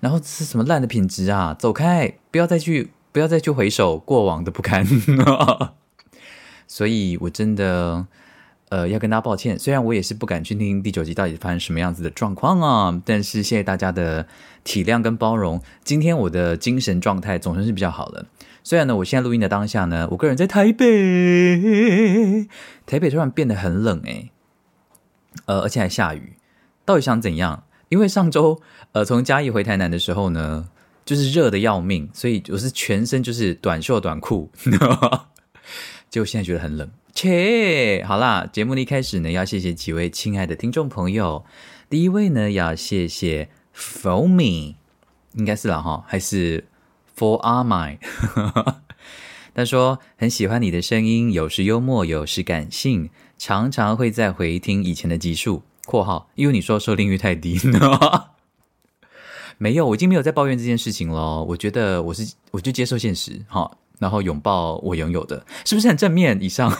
[0.00, 1.54] 然后是什么烂的品质啊？
[1.56, 2.18] 走开！
[2.32, 4.84] 不要再去，不要再去回首过往的不堪。
[6.66, 8.08] 所以，我真的，
[8.72, 9.58] 呃，要跟大家抱歉。
[9.58, 14.26] 虽然我也是不敢去听第九集到底发生什么样子的状况啊，但是谢谢大家的
[14.64, 15.60] 体谅跟包容。
[15.84, 18.24] 今天我的精神状态总算是比较好了。
[18.64, 22.48] 虽然呢，我现在录音的当下呢，我个人在台北，
[22.86, 24.30] 台北突然变得很冷诶，
[25.44, 26.38] 呃，而且还下雨。
[26.86, 27.64] 到底想怎样？
[27.90, 30.70] 因为上周，呃，从嘉义回台南的时候呢，
[31.04, 34.50] 就是热的要命，所以我是全身就是短袖短裤，
[36.08, 36.90] 结果现在觉得很冷。
[37.14, 41.44] 切，好啦，节目的一开始呢，要谢谢几位亲爱的听众朋友。
[41.90, 44.76] 第一位呢，要谢谢 For Me，
[45.34, 46.64] 应该是了哈，还是
[47.16, 47.98] For Are My？
[49.54, 55.62] 他说很喜欢你的声音，有时幽默，有时感性，常常会在回听以前的集数。
[55.84, 57.60] 括号，因为你说收听率太低，
[59.58, 61.42] 没有，我已经没有在抱怨这件事情了。
[61.42, 66.40] 我觉得我是，我就接受现实，哈，然后拥抱我拥有的，是不是很正面？
[66.40, 66.72] 以上，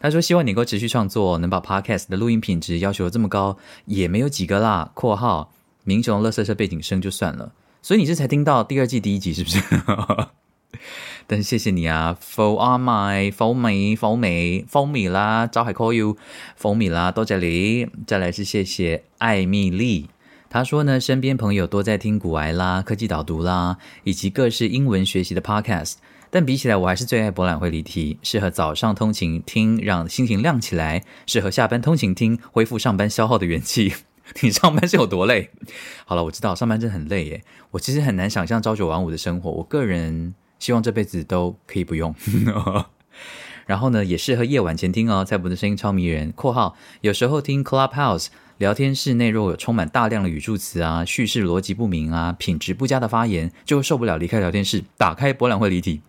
[0.00, 4.90] 他说希望你能够持续创作，能把 podcast 的录音品质要求这么高，也没有几个啦。
[4.94, 5.52] 括号，
[5.84, 9.60] 明雄乐色车背景声就算了，所以你这才听到第二季第一集，是不是？
[11.26, 17.88] 但是谢谢你啊，For a my，For me，For me，For me 啦，招海 call you，For me 啦，多谢你。
[18.06, 20.08] 再来是谢谢艾米丽，
[20.48, 25.94] 她说呢，身边朋友多在听古癌啦、科技导读啦，以及各式英文学习的 podcast，
[26.30, 33.94] 但比起来，我还是最爱博览会离题，适合早上通勤听，让心情亮起来；适合下班通勤听，恢复上班消耗的元气。
[34.42, 35.50] 你上班是有多累？
[36.04, 40.34] 好了，我知道上班真的很累耶，我其实很难想象朝九晚五的生活，我个人。
[40.58, 42.14] 希望这辈子都可以不用。
[43.66, 45.22] 然后呢，也适合夜晚前听哦。
[45.22, 46.32] 蔡博的声音超迷人。
[46.32, 48.28] 括号有时候听 Clubhouse
[48.58, 56.00] 聊天室内若有充满大量的语助词啊、叙事逻辑不明啊、品质不佳的发言，就会受不了，离开聊天室，打开博览会离题。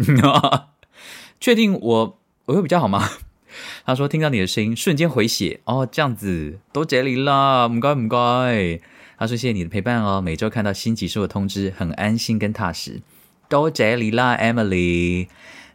[1.40, 3.10] 确定我我会比较好吗？
[3.86, 8.80] 他说听到你的声音，瞬间回血哦，这样子都这里啦，唔该唔该。
[9.18, 13.02] 他说谢谢你的陪伴哦，每周看到新集数的通知，很安心跟踏实。
[13.50, 15.28] 多谢你啦，Emily。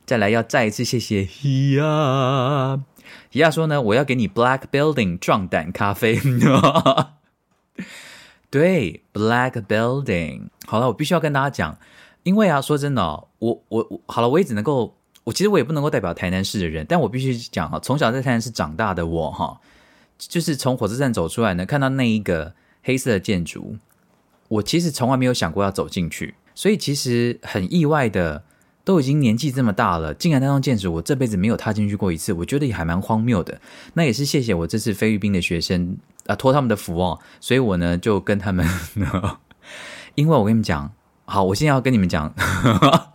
[0.05, 1.27] 再来要再一次谢谢
[3.33, 3.51] 一亚。
[3.51, 6.21] 说呢，我要给你 Black Building 壮胆咖啡。
[8.51, 10.49] 对，Black Building。
[10.67, 11.79] 好了，我必须要跟大家讲，
[12.23, 13.03] 因为啊，说真的，
[13.39, 14.95] 我我我好了，我也只能够，
[15.25, 19.61] 我其实我也不能够代表台南市的人，但我必须讲哈，从小在台南市长大的我哈，
[20.19, 23.77] 就是从火车站走出来呢，看到那一个黑色的建筑，
[24.49, 26.35] 我其实从来没有想过要走进去。
[26.55, 28.45] 所以其实很意外的，
[28.85, 33.61] 都已经年纪这么大了，竟然那栋建筑我这辈子没有踏进去过一次，我觉得也还蛮荒谬的。
[33.95, 38.67] 那也是谢谢我这次菲律宾的学生啊，托他们的福哦，所以我呢就跟他们，
[40.17, 40.93] 因为我跟你们讲，
[41.25, 42.35] 好，我现在要跟你们讲，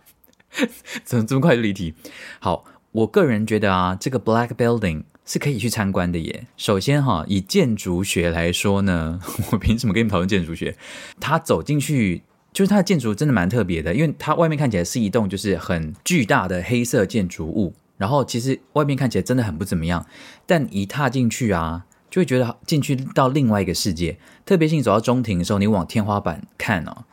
[1.04, 1.94] 怎么这么快就离题？
[2.40, 6.46] 好，我个人觉得啊，这个 Black Building 是可以去参观的耶。
[6.56, 9.20] 首先哈，以建筑学来说呢，
[9.52, 10.76] 我凭什么跟你们讨论建筑学？
[11.20, 12.22] 他走进去。
[12.58, 20.04] 就是它的建筑真的蛮特别的，因为它外面看起来是一栋就是很巨大的黑色建筑物，然后其实外面看起来真的很不怎么样，
[20.44, 24.18] 但一踏进去啊，就会觉得进去到另外一个世界。
[24.44, 27.04] 特别是你走到中庭的时候，你往天花板看哦，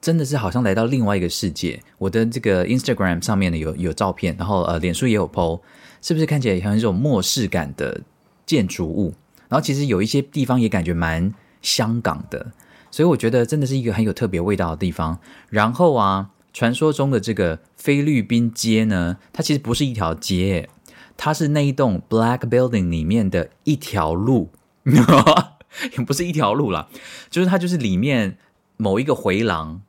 [0.00, 1.82] 真的是好像来到另外一个世界。
[1.98, 5.60] 我的这个 Instagram 上面呢有有照片，然后呃脸书也有 PO，
[6.00, 8.02] 是不是看起来像一种末世感的
[8.46, 9.12] 建筑物？
[9.48, 12.52] 然后其实有一些地方也感觉蛮香港的。
[12.92, 15.18] 所以我觉得真的是一个很有特别味道的地方。
[15.48, 20.68] 然后啊，传说中的这个菲律宾街呢，它其实不是一条街，
[21.16, 24.50] 它是那一栋 Black Building 里面的一条路，
[24.84, 26.88] 也不是一条路啦，
[27.30, 28.36] 就是它就是里面
[28.76, 29.80] 某一个回廊。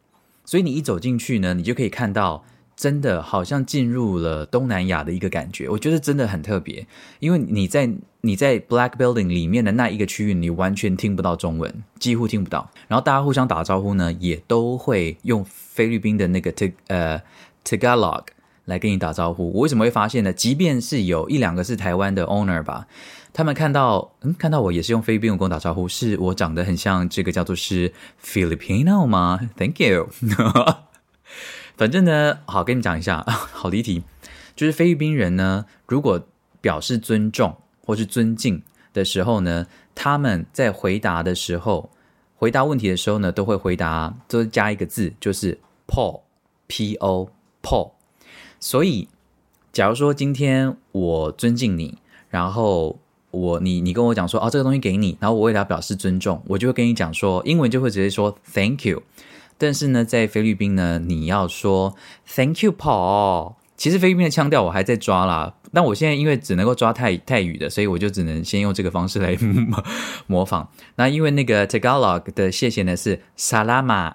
[0.46, 6.86] 所以你一走进去呢，你就可以看到真的好像进入了东南亚的一个感觉，我觉得真的很特别。
[7.20, 7.90] 因为你在
[8.22, 12.70] 你在 Black Building 里面的那一个区域，你完全听不到中文，几乎听不到。
[12.88, 17.22] 然后大家互相打招呼呢，也都会用菲律宾的那个 T 呃
[17.64, 18.24] Tagalog
[18.66, 19.52] 来跟你打招呼。
[19.54, 20.34] 我为什么会发现呢？
[20.34, 22.88] 即便是有一两个是台湾的 owner 吧，
[23.34, 27.94] 他们看到嗯看到我也是用菲律宾语跟我打招呼，是我长得很像这个叫做是
[28.24, 30.10] Filipino 吗？Thank you。
[31.76, 34.04] 反正呢，好跟你讲一下， 好离题，
[34.56, 36.26] 就是菲律宾人呢，如果
[36.62, 38.62] 表示尊重或是尊敬
[38.94, 41.90] 的时候呢，他们在回答的时候，
[42.36, 47.30] 回答问题的时候呢，都会回答，都加一个字，就是 “po”，p o
[47.62, 47.92] po。
[48.60, 49.10] 所以，
[49.74, 51.98] 假如说今天我尊敬你，
[52.30, 53.00] 然后
[53.32, 59.02] 我你你跟我讲说，哦，这个东西给你，然后我为了表示尊重，我就会跟你讲说，英文就会直接说 “thank you”。
[59.58, 61.96] 但是呢，在菲律宾呢，你要说
[62.36, 63.56] Thank you, Paul。
[63.76, 69.38] 其实菲律宾的腔调我还在抓啦，但我现在因为只能够抓泰泰语的，所以我就只能先用这个方式来
[70.28, 70.70] 模仿。
[70.96, 74.14] 那因为那个 Tagalog 的谢谢呢是 Salama，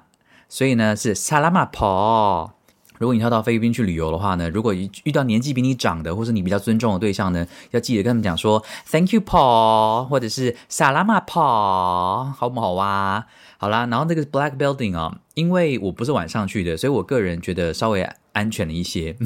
[0.49, 2.52] 所以呢是 Salama Paul。
[2.99, 13.26] 如果你要到菲律宾去旅游的话呢，如果遇到年纪比你长的，或是你比较尊重的对象呢，要记得跟他们讲说 Thank you, Paul，或者是 Salama Paul，好不好哇？
[13.60, 19.16] 好啦，然后那个 Black Building 啊，因为我不是晚上去的，所以我个人觉得稍微安全了一些。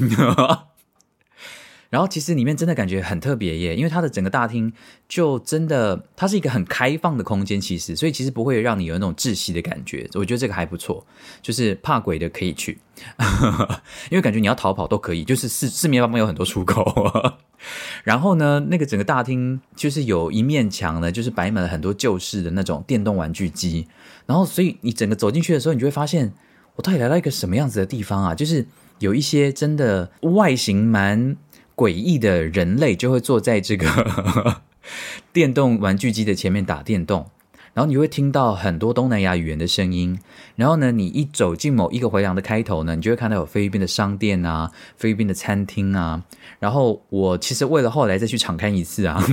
[1.91, 4.73] 然后其实里面真的感觉很特别耶，因为它的整个大厅
[5.07, 10.09] 就真的，它是一个很开放的空间，其实，所以其实不会让你有那种窒息的感觉。
[10.15, 11.07] 我觉得这个还不错，
[11.43, 12.79] 就是怕鬼的可以去，
[14.09, 17.37] 因为感觉你要逃跑都可以，就是四四面八方有很多出口。
[18.05, 23.87] 然后呢，那个整个大厅就是有一面墙呢，就是摆满了很多旧式的那种电动玩具机。
[24.33, 26.33] 然后，所以你整个走进去的时候，你就会发现，
[26.77, 28.35] 我到底来到一个什么样子的地方啊？
[28.35, 28.67] 就是
[28.99, 31.37] 有一些真的外形蛮。
[31.75, 34.63] 诡异的人类就会坐在这个
[35.33, 37.31] 电动玩具机的前面打电动，
[37.75, 40.19] 然后你会听到很多东南亚语言的声音。
[40.57, 46.23] 然后呢，你一走进某一个回廊的开头呢，你就会看到有菲律宾的商店啊，菲律宾的餐厅啊。
[46.59, 49.25] 然后我其实为了后来再去敞开一次啊，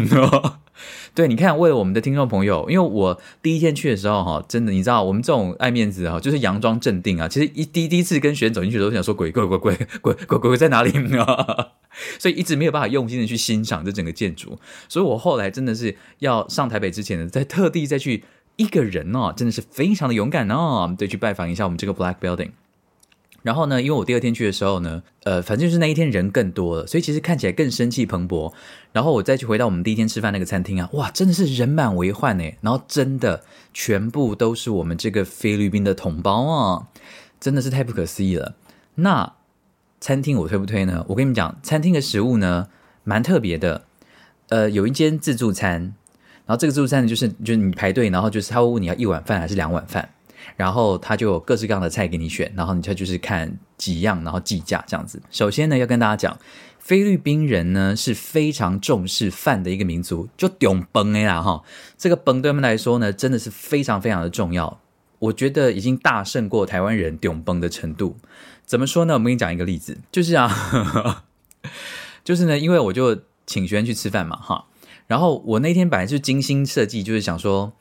[1.14, 7.28] 对，你看为了我们的听众朋友，因为我第一天去的时候哈，真的你知道我们这种爱面子啊，就是佯装镇定啊。
[7.28, 10.92] 其实一第第一次跟学员走进去的时候，想说鬼鬼鬼鬼鬼鬼鬼在哪里？
[12.18, 14.58] 所以一直没有办法用心的去欣赏这整个建筑。
[14.88, 18.24] 所以我后来真的是要上台北之前呢，再特地再去
[18.56, 22.52] 一个人哦，真的是非常的勇敢哦，对，去拜访一下我们这个 Black Building。
[23.42, 28.52] 然后呢，因为我第二天去的时候呢，呃，反正就是那一天人更多了，所以其实看起来更生气蓬勃。
[28.92, 32.44] 然后我再去回到我们第一天吃饭那个餐厅啊，哇，真的是人满为患呢。
[32.60, 36.88] 然后真的全部都是我们这个菲律宾的同胞啊，
[37.40, 38.56] 真的是太不可思议了。
[38.96, 39.32] 那
[40.00, 41.06] 餐厅我推不推呢？
[41.10, 42.68] 我跟你们讲，餐厅的食物呢
[43.04, 43.86] 蛮特别的。
[44.50, 45.94] 呃，有一间自助餐，
[46.46, 50.10] 然后这个自助餐呢就是就是你排队，然后就是他会问你要一碗饭还是两碗饭。
[50.56, 55.22] 然后他就有各式各样的菜给你选，然后你就就是看几样，然后计价这样子。
[55.30, 56.38] 首先呢，要跟大家讲，
[56.80, 61.62] 菲律宾人呢是非常重视饭的一个民族，就顶崩哎啦哈，
[61.98, 64.80] 这个崩对他们来说呢，真的是非常非常的重要。
[65.20, 68.16] 我觉得已经大胜过台湾人顶崩的程度。
[68.70, 69.16] 怎么说呢？
[69.16, 71.24] 我们给你讲一个例子，就是啊，
[72.24, 74.66] 就是呢，因为我就请学生去吃饭嘛哈，
[75.08, 77.74] 然后我那天本来是精心设计，就是想说。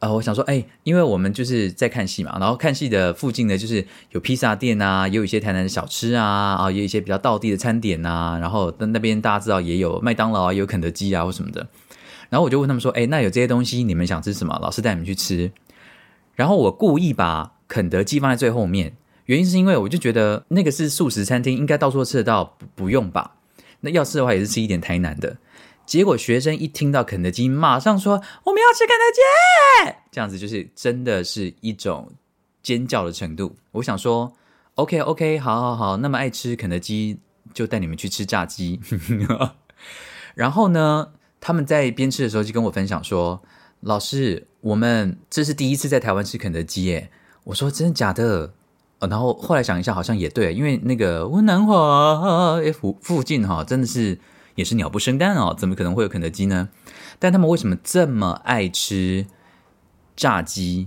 [0.00, 11.66] 啊，我想说，哎，因为我们就是在看戏嘛，然后看戏的附近呢，就是有披萨店啊，也有一些台南的小吃啊，啊，也有一些比较道地的餐点啊，然后那那边大家知道也有麦当劳，也有肯德基啊或什么的，
[12.28, 14.58] 然后我就问他们说，哎，那有这些东西，你们想吃什么？
[14.60, 15.52] 老师带你们去吃。
[16.34, 18.94] 然后我故意把肯德基放在最后面，
[19.26, 23.36] 原因是因为我就觉得那个是素食餐厅，应该到处都吃得到，不不用吧？
[23.80, 25.36] 那要吃的话，也是吃一点台南的。
[25.86, 28.14] 结果学生一听到肯德基，马上说
[28.44, 32.10] 我们要吃肯德基，这样子就是真的是一种
[32.62, 33.54] 尖叫的程度。
[33.72, 34.32] 我想说
[34.76, 37.18] ，OK OK，好好好，那么爱吃肯德基，
[37.52, 38.80] 就带你们去吃炸鸡。
[40.34, 43.42] 然后呢，他们在边吃的时候就跟我分享说，
[43.80, 47.10] 老师，我们这是第一次在台湾吃肯德基耶。
[47.44, 48.54] 我说真的假的？
[49.08, 54.18] 然后后来想一下，好像也对，因为那个温南华附附近哈，真的是。
[54.56, 56.68] 也是鸟不生蛋哦，怎么可能会有肯德基呢？
[57.18, 59.26] 但他们为什么这么爱吃
[60.14, 60.86] 炸鸡？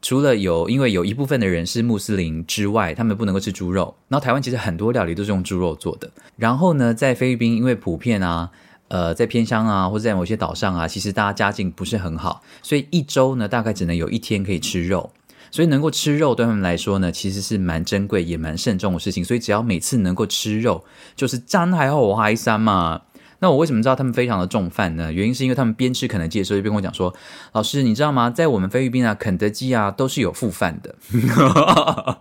[0.00, 3.96] 除了有因为有一部分的人是穆斯林之外，他们不能够吃猪肉。
[4.06, 6.08] 然后台湾其实很多料理都是用猪肉做的。
[6.36, 8.52] 然后呢，在菲律宾，因为普遍啊，
[8.86, 15.10] 呃，在偏乡啊，或者在某些岛上啊，其实大家家境不是很好，所以一周呢大概只能有一天可以吃肉。
[15.50, 19.24] 所以能够吃肉对他们来说呢，其实是蛮珍贵也蛮慎重的事情。
[19.24, 20.84] 所以只要每次能够吃肉，
[21.16, 23.02] 就是沾还好我还三嘛。
[23.42, 25.10] 那我为什么知道他们非常的重饭呢？
[25.10, 27.14] 原因是因为他们边吃肯德基的时候就边跟我讲说
[27.52, 28.28] ：“老师，你知道吗？
[28.28, 30.94] 在我们菲律宾啊，肯德基啊都是有副饭的。”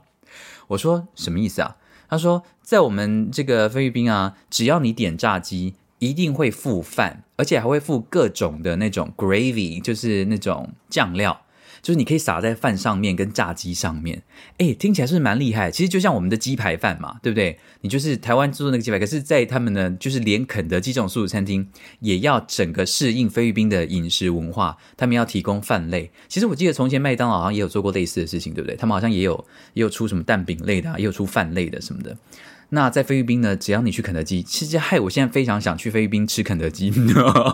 [0.70, 1.76] 我说什么意思啊？
[2.08, 11.42] 他说在我们这个菲律宾啊，只要你点炸鸡，一定会副饭，而且还会附各种的那种 gravy，就是那种酱料。
[11.82, 14.24] 就是你可以撒在饭上面跟炸鸡上面，
[14.58, 15.72] 哎，听起来是蛮厉害。
[15.72, 17.58] 其实就像我们的鸡排饭嘛，对不对？
[17.82, 21.68] 你就是台湾做的那个鸡排，可是，在他们呢，就是连肯德基这种素食餐厅
[22.00, 26.12] 也要整个适应菲律宾的饮食文化，他们要提供饭类。
[26.28, 28.76] 其实我记得从前麦当劳好像也有做过类似的事情，对不对？
[28.76, 29.34] 他们好像也有
[29.74, 32.18] 也有出什么蛋饼类的，也有出饭类的什么的。
[32.72, 33.56] 那在菲律宾呢？
[33.56, 36.94] 只要你去肯德基，其实害我现在非常想去菲律宾吃肯德基，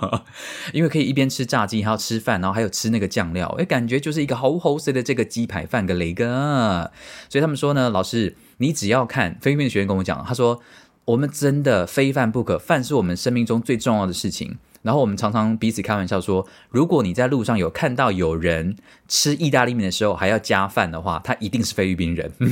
[0.74, 6.92] 因为可以一边吃炸鸡，还要吃饭，然后还有吃那个酱料，哎，感觉就是一个好好吃的这个鸡排饭跟雷哥。
[7.30, 10.60] 所以他们说呢，老师，你只要看菲律宾的学员跟我讲，他说
[11.06, 14.58] 我们真的非饭不可，饭是我们生命中最重要的事情。
[14.82, 18.76] 然后我们常常彼此开玩笑说，如果你在路上有看到有人
[19.08, 22.32] 吃意大利面的时候还要加饭的话，他一定是菲律宾人。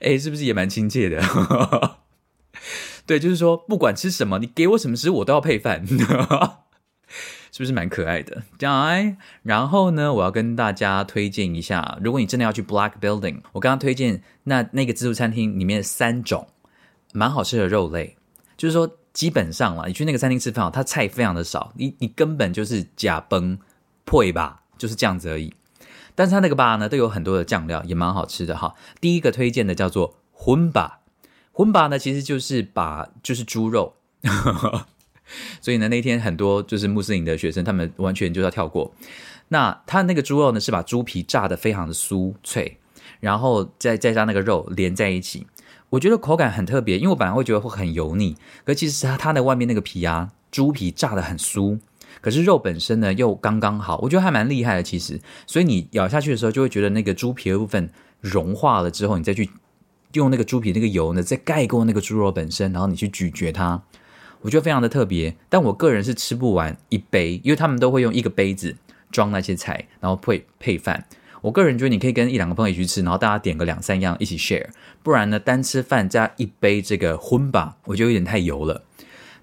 [0.00, 1.22] 哎，是不是也蛮亲切的？
[3.06, 5.86] 对，就是说，不管吃什么，你给我什么食物，我都要配饭，
[7.52, 8.42] 是不是蛮可爱的？
[8.60, 16.48] 来，然后呢，我要跟大家推荐一下，如果你真的要去 Black Building，我刚刚推荐那那个自助餐厅里面三种
[17.12, 18.16] 蛮好吃的肉类，
[18.56, 23.58] 就是说，基本上啦，你去那个餐厅吃饭，它菜非常的少，你你根本就是假崩
[24.06, 25.52] 配吧，就是这样子而已。
[26.14, 28.74] 但是它那个吧呢，都有很多的酱料，也蛮好吃的哈。
[29.00, 31.00] 第一个推荐的叫做荤吧，
[31.52, 33.94] 荤吧呢其实就是把就是猪肉，
[35.60, 38.92] 所以呢那天很多就是穆斯林的学生，他们完全就要跳过。
[39.48, 42.78] 那他那个猪肉呢是把猪皮炸的非常的酥脆，
[43.20, 45.46] 然后再再加那个肉连在一起，
[45.90, 51.78] 我觉得口感很特别，因为我本来会觉得会很油腻，可其实它它的外面那个皮啊，猪皮炸的很酥。
[52.24, 54.82] 可是肉本身呢又刚刚好，我觉得还蛮厉害的。
[54.82, 57.90] 其实，所以你咬下去的时候，就会觉得那个猪皮的部分
[58.22, 59.50] 融化了之后，你再去
[60.14, 63.82] 用那个猪皮那个油呢，再盖过那个猪肉本身，然后你去咀嚼它，
[64.40, 65.36] 我觉得非常的特别。
[65.50, 68.74] 但我个人是吃不完一杯，因为他们都会用一个杯子
[69.10, 71.04] 装那些菜，然后配配饭。
[71.42, 74.68] 我个人觉得你可以跟一两个朋友一起去吃，然后大家点个两三样一起 share，
[75.02, 78.82] 不然呢单吃饭加一杯这个荤吧，我觉得有点太油了。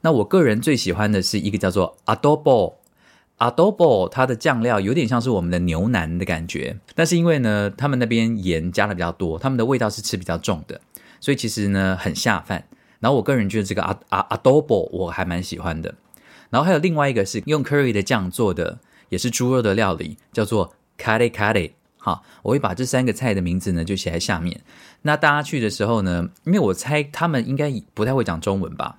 [0.01, 10.79] 那我个人最喜欢的是一个叫做 adobo，adobo 它的酱料有点像是我们的牛腩的感觉，但是因为呢，他们那边盐加的比较多，他们的味道是吃比较重的，
[11.19, 12.63] 所以其实呢很下饭。
[12.99, 15.93] 然后我个人觉得这个阿阿 adobo 我还蛮喜欢的。
[16.49, 18.79] 然后还有另外一个是用 curry 的酱做的，
[19.09, 21.71] 也是猪肉的料理，叫做 kare kare。
[22.03, 24.59] 好，我会把这三个菜的名字呢就写在下面。
[25.03, 28.97] 那大家去的时候呢，因为我猜他们应该不太会讲中文吧，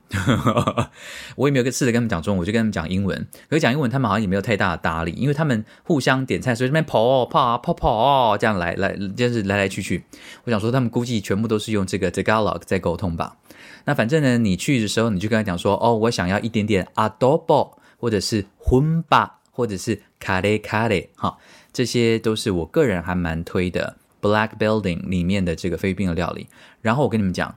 [1.35, 3.27] 我也没有试着跟他们讲中文，我就跟他们讲英文。
[3.51, 10.05] 可是讲英文，他们好像也没有太大的搭理，因为他们互相点菜，所以这边跑跑跑跑这样来来，就是来来去去。
[10.45, 13.37] 我想说，他们估计全部都是用这个 Tagalog 在沟通吧。
[13.85, 21.39] 那反正呢，你去的时候，你就跟他讲说，哦，我想要一点点 adobo，或者是 humba，或者是 kare kare，哈。
[21.73, 26.49] 这些都是我个人还蛮推的，Black Building 里面的这个菲律宾的料理。
[26.81, 27.57] 然后我跟你们讲，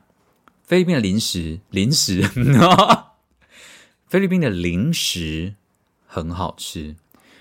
[0.64, 2.22] 菲律宾的零食，零食，
[4.08, 5.56] 菲律宾的零食
[6.06, 6.96] 很好吃。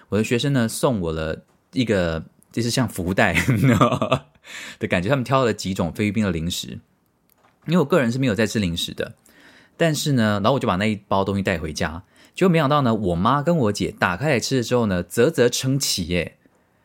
[0.08, 3.34] 我的学生呢送我了一个，就是像福袋
[4.80, 5.08] 的感觉。
[5.08, 6.80] 他们挑了几种菲律宾的零食，
[7.66, 9.14] 因为我个人是没有在吃零食的。
[9.76, 12.02] 但是呢，然后我就把那一包东西带回家，
[12.34, 16.36] 结果没想到呢，我妈跟我姐打开来吃了之后呢，啧啧称奇耶。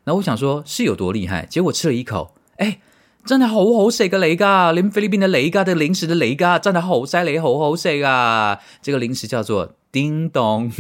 [0.03, 1.45] 然后我想说，是有多厉害？
[1.45, 2.79] 结果吃了一口，哎，
[3.25, 8.59] 真的好好食个雷噶，连菲律宾的雷噶的零食的雷噶，真的好犀利，好好食啊！
[8.81, 10.71] 这个零食叫做叮咚，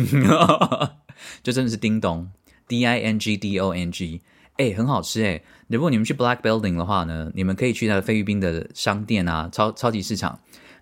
[1.43, 2.29] 就真的是叮咚
[2.67, 4.21] ，D I N G D O N G，
[4.57, 5.41] 哎，很好吃哎！
[5.67, 10.39] 如果你们去 Black Building 的话呢，你们可以去那个菲律宾的商店啊，超超级市场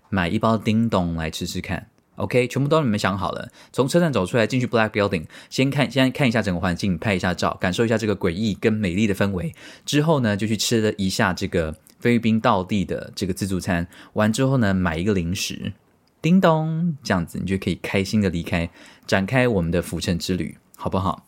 [0.08, 1.88] 买一包叮咚来吃吃看。
[2.18, 3.48] OK，全部都你们想好了。
[3.72, 9.54] 从车站走出来，进去 Black Building，先看，先看一下整个环境，拍一下照，感受一下这个诡异跟美丽的氛围。
[9.86, 13.86] 之后呢，就去吃了一下这个菲律宾道地的这个自助餐。
[14.14, 15.72] 完之后呢，买一个零食，
[16.20, 18.68] 叮咚，这样子你就可以开心的离开，
[19.06, 21.26] 展开我们的浮沉之旅，好不好？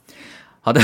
[0.61, 0.81] 好的，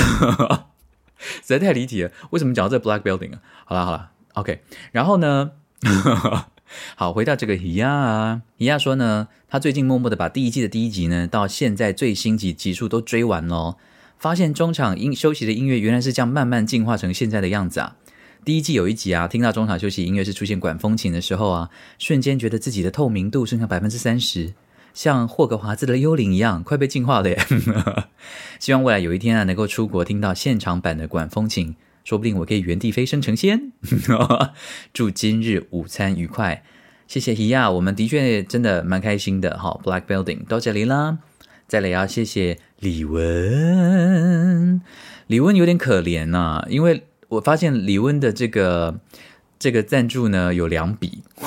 [1.19, 2.13] 实在太离题了。
[2.31, 3.41] 为什么讲到这 Black Building 啊？
[3.65, 4.63] 好了好了，OK。
[4.93, 5.51] 然后呢？
[6.95, 13.77] 好，回到这个伊亚，伊亚说呢，他最近默默的把第一季的第一集呢，到现在最新集集数都追完了。
[14.19, 17.97] 发现中场音休息的音乐原来是这样慢慢进化成现在的样子啊！
[18.45, 24.55] 第一季有一集啊，听到中场休息音乐是出现管风琴的时候啊，瞬间觉得自己的透明度剩下百分之三十，
[24.95, 27.39] 像霍格华兹的幽灵一样，快被净化了耶！
[28.59, 33.73] 希望未来有一天啊，能够出国听到现场版的管风琴，说不定我可以原地飞升成仙。
[34.95, 36.63] 祝今日午餐愉快，
[37.09, 39.81] 谢谢伊亚，我们的确真的蛮开心的哈。
[39.83, 41.19] Black Building 到这里啦。
[41.67, 44.81] 再来要谢谢李文，
[45.27, 49.01] 李文有点可怜呐，因为我发现李文的这个
[49.59, 51.25] 这个赞助呢有两笔，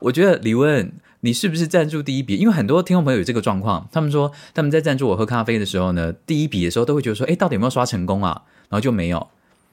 [0.00, 2.36] 我觉得李文你是不是赞助第一笔？
[2.36, 8.42] 因为很多听众朋友有这个状况，他们说他们在赞助我喝咖啡的时候呢，第一笔的时候都会觉得说，哎，到底有没有刷成功啊？
[8.68, 9.28] 然后就没有，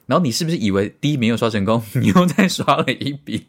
[0.07, 3.47] 然后你是不是以为第一笔没有刷成功， 你又再刷了一笔？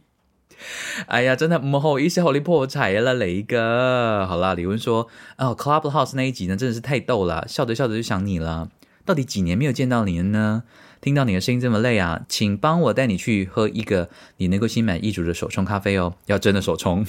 [1.07, 4.27] 哎呀，真的不好意思，好你破财了，雷哥。
[4.27, 8.69] 好啦，李文说，哦，Clubhouse 那一集呢，真的是太逗了，笑着笑着就想你了。
[9.05, 10.65] 到底几年没有见到你了呢？
[11.01, 17.07] 听到你的声音这么累啊，请帮我带你去喝一个你能够心满意足的手冲咖啡哦，要真的手冲。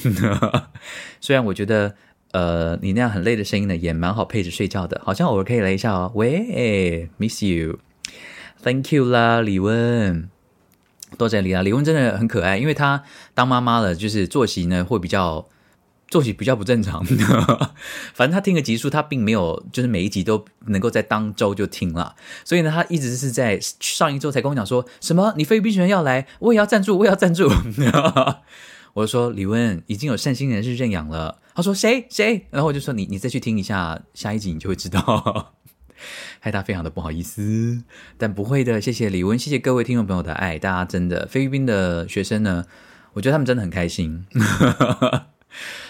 [1.19, 1.95] 虽然我觉得，
[2.31, 6.11] 呃，你那样很累的声音呢，也蛮好配着睡觉的，好像偶尔可以来一下哦。
[6.15, 10.29] 喂，Miss you，Thank you 啦，李文。
[11.17, 13.03] 多谢李啊，李文真的很可爱，因为她
[13.33, 15.47] 当妈妈了，就是作息呢会比较
[16.09, 17.03] 作息比较不正常。
[18.13, 27.49] 反正他听个集数，他并没有就是每一集都能够在当周就听了，所以呢，他一直是在上一周才跟我讲说什么你菲律宾学员要来，我也要赞助，我也要赞助。
[28.93, 35.53] 我就说李文已经有善心人士认养了，他说谁谁，然后我就说你你再去听一下下一集，你就会知道。
[36.39, 37.83] 害他非常的不好意思，
[38.17, 42.65] 但不会的，谢谢李文，谢谢各位听众朋友的爱，大家真的菲律宾的学生呢，
[43.11, 44.25] 我觉得他们真的很开心，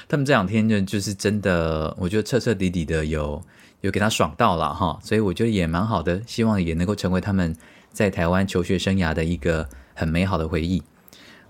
[0.10, 3.42] 他们这两天就就是真的，我觉得彻彻底底的有
[3.82, 7.56] 有给他爽到了哈，所以我觉得也蛮好的，希望也能够成为他们
[7.94, 10.82] 在台湾求学生涯的一个很美好的回忆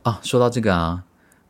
[0.04, 0.20] 啊。
[0.22, 1.06] 说到这个啊，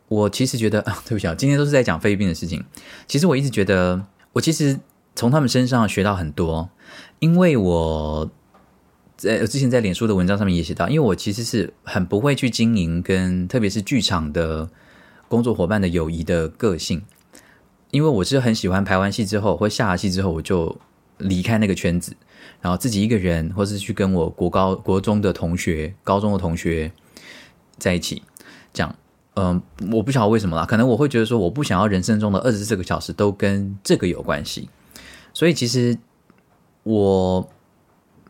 [0.07, 2.63] 我其实觉得啊， 对不起啊，今天都是在讲菲律宾的事情，
[3.07, 4.79] 其实我一直觉得，我其实
[5.15, 6.69] 从他们身上学到很多。
[7.19, 8.31] 因为我
[9.17, 14.69] 在之前在脸书的文章上面也写到，因为我其实是很不会去经营跟特别是剧场的
[15.29, 17.01] 工作伙伴的友谊的个性，
[17.91, 20.77] 因为我是很喜欢排完戏之后或下了戏之后我就
[21.17, 22.13] 离开那个圈子，
[22.59, 26.91] 然后自己一个人或是去跟我国高国中的同学、高中的同学
[27.77, 28.21] 在一起
[28.73, 28.93] 讲，
[29.35, 29.61] 嗯，
[29.93, 34.67] 我不晓得为什么啦，可能我会觉得说我不想要人生中的二十四个小时都跟这个有关系，
[35.33, 35.97] 所以其实。
[36.83, 37.47] 我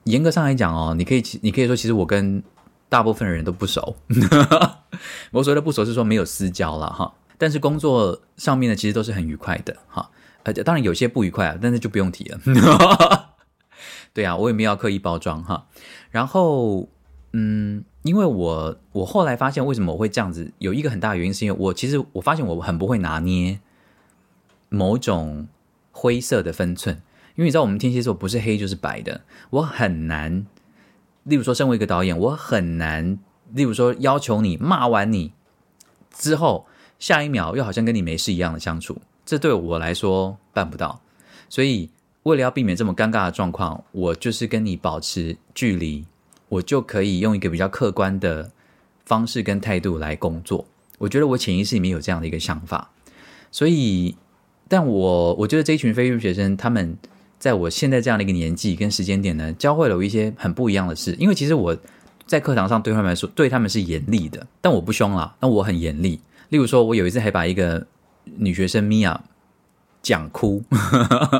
[0.05, 2.43] 严格上来讲哦，你可以，你可以说，其实我跟
[2.89, 3.95] 大部分的人都不熟。
[5.31, 7.13] 我所谓的不熟是说没有私交了哈。
[7.37, 10.11] 但是工作上面呢，其实都是很愉快的哈。
[10.43, 12.39] 呃，当然有些不愉快啊，但是就不用提了。
[14.13, 15.67] 对啊，我也没有刻意包装哈。
[16.09, 16.89] 然后，
[17.33, 23.59] 嗯，因为我我后来发现，为什么我会这样子，有一个很大的原因，是因为我其实我发现我很不会拿捏
[24.69, 25.47] 某种
[25.91, 27.01] 灰色的分寸。
[27.35, 29.21] 因为你知道，我们天蝎座不是黑就是白的。
[29.51, 30.45] 我很难，
[31.23, 33.17] 例如说，身为一个导演，我很难，
[33.53, 35.31] 例如说，要求你骂完你
[36.13, 36.65] 之后，
[36.99, 41.01] 下一秒又好像跟你没事一样的相处，这对我来说办不到。
[41.49, 41.89] 所以，
[42.23, 46.05] 为了要避免这么尴尬的状况，我就是跟你保持距离，
[46.47, 48.51] 我就可以用一个比较客观的
[49.05, 50.65] 方式跟态度来工作。
[50.97, 52.91] 我觉得我潜意识里面有这样的一个想法，
[53.51, 54.15] 所以，
[54.67, 56.97] 但我我觉得这一群非裔学生他们。
[57.39, 61.15] 在我现在这样的一个年纪跟时间点呢，教会了我一些很不一样的事。
[61.17, 61.73] 因为其实我
[62.29, 66.21] 在课堂上对他们来说，对他们是严厉的，但我不凶啦，那我很严厉。
[66.49, 67.87] 例如说，我有一次还把一个
[68.37, 69.23] 女学生米娅
[70.03, 70.63] 讲哭。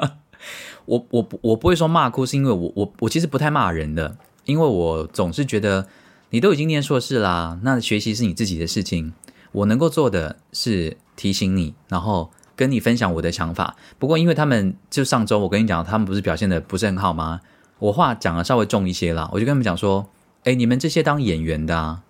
[0.85, 5.85] 我我我不会说骂哭，是因为我我我其实不太骂人的，因为我总是觉得
[6.31, 9.13] 你都已经念硕士啦，那学习是你自己的事情，
[9.51, 12.31] 我能够做的是提醒你，然后。
[12.59, 17.39] 跟你分享我的想法，不过因为他们就上周我跟你讲，他们不是表现的不是很好吗？
[17.77, 20.05] 我话讲的稍微重一些啦，我就跟他们讲说，
[20.43, 22.03] 哎，你们这些当演员的，啊，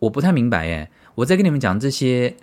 [0.00, 2.36] 我不太明白，哎，我在跟你们讲这些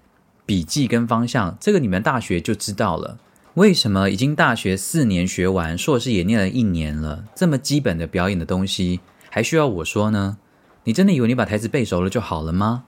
[0.46, 3.18] 笔记跟方向，这个你们大学就知道了，
[3.56, 10.38] 为什么已经大学四年学完，硕士也念了一年了，这么基本的表演的东西还需要我说呢？
[10.84, 12.86] 你真的以为你把台词背熟了就好了吗？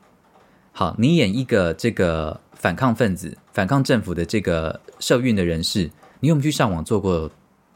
[0.71, 2.41] 好，你演一个这个。
[2.57, 7.29] 反抗分子、反抗政府的这个受孕的人士，你有没有去上网做过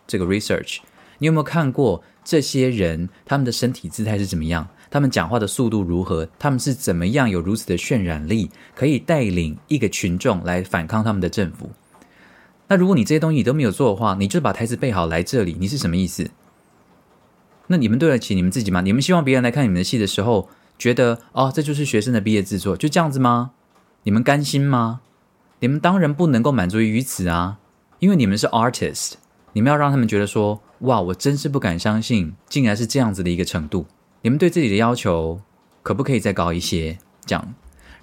[0.08, 0.80] 这个 research？
[1.22, 4.68] 你有没有看过这些人他们的身体姿态是怎么样？
[4.90, 6.28] 他们讲话的速度如何？
[6.40, 11.70] 他们是怎么样有如此的渲染力，可以带领一个群众来反抗他们的政府？
[12.68, 16.32] 那如果你这些东西你都没有做的话，你就把台词背好来这里，你是什么意思？
[17.68, 18.82] 那你们对得起你们自己吗？
[18.82, 23.52] 你们希望别人来看你们的戏的时候，觉得哦，这就是学生的毕业制作，就这样子吗？
[24.04, 25.02] 你们甘心吗？
[25.60, 27.60] 你们当然不能够满足于此啊，
[28.00, 29.14] 因为你们是 artist，
[29.54, 33.86] 你们要让他们觉得说，哇，我真是不敢相信，竟然是这样子的一个程度。
[34.22, 35.42] 你们对自己的要求
[35.82, 36.98] 可不可以再高一些？
[37.26, 37.54] 这样，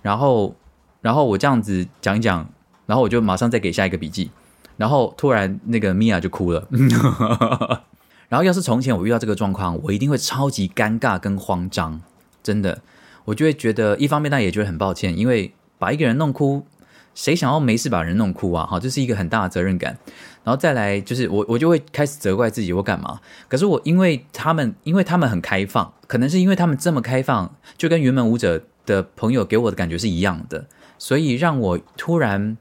[0.02, 0.54] 然后，
[1.00, 2.48] 然后我这样子讲一讲，
[2.86, 4.30] 然后我就马上再给下一个笔记。
[4.76, 6.68] 然后突然那个米娅就哭了。
[8.28, 12.00] 然后要是从前我遇到这个状况，我一定会超级尴尬跟慌张，
[12.44, 12.80] 真的，
[13.24, 16.64] 我就会觉得一方面，但也觉得很抱歉，因为把一个人弄哭，
[17.14, 18.64] 谁想要没事把人弄哭啊？
[18.66, 19.98] 哈，这是一个很大的责任感。
[20.44, 23.20] 然后再来就是我，我就会开始责怪自己，我干嘛？
[23.48, 30.66] 可是我因为他们，因为他们很开放，可能是因为他们这么开放，就跟原本舞者的朋友给我的感觉是一样的，
[30.98, 32.56] 所以让我突然。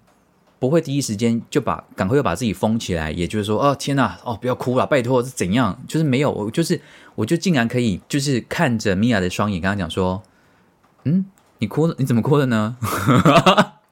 [0.59, 5.79] 不会第一时间就把赶快又把自己封起来，也就是说，哦天哪，哦不要哭了，拜托是怎样？
[5.87, 6.81] 就是没有，我就是
[7.13, 10.23] 我就竟然可以就是看着米娅的双眼，跟她讲说，
[11.03, 11.27] 嗯，
[11.59, 12.75] 你哭了，你怎么哭的呢？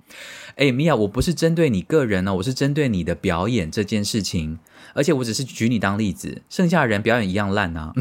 [0.56, 4.58] 哎，米娅，我不是针对你个人呢，我是针对你的表演这件事情，
[4.94, 7.94] 而且我只是举你当例子，剩下的人表演一样烂啊，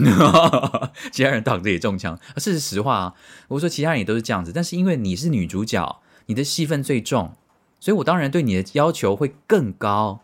[1.10, 3.14] 其他人躺着也中枪，这是实话啊。
[3.48, 7.32] 我说其他人也都是这样子，但是因为你是女主角，你的戏份最重。
[7.80, 10.20] 所以，我当然对你的要求会更高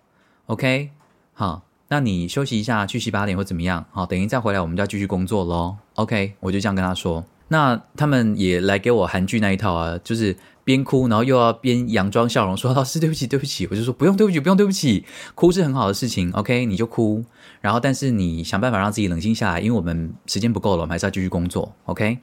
[0.47, 0.93] ，OK？
[1.35, 3.85] 好，那你休息一下，去洗把脸或怎么样？
[3.91, 6.35] 好，等一下再回来，我们就要继续工作喽，OK？
[6.41, 7.23] 我就这样跟他说。
[7.49, 10.35] 那他们也来给我韩剧那一套啊，就是
[10.71, 13.67] 边哭，然后又要边佯装笑容，说老师对不起，对不起。
[13.71, 15.05] 我就说不用对不起，不用对不起，
[15.35, 16.65] 哭是很好的事情，OK？
[16.67, 17.25] 你就哭，
[17.61, 22.19] 然后但是你想办法让自己冷静下来，因为我们时间不够了，我们还是要继续工作，OK？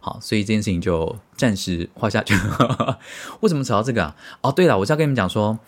[0.00, 2.34] 好，所以这件事情就暂时画下去。
[3.40, 4.16] 为什么扯到这个啊？
[4.42, 5.58] 哦，对了，我是要跟你们讲说，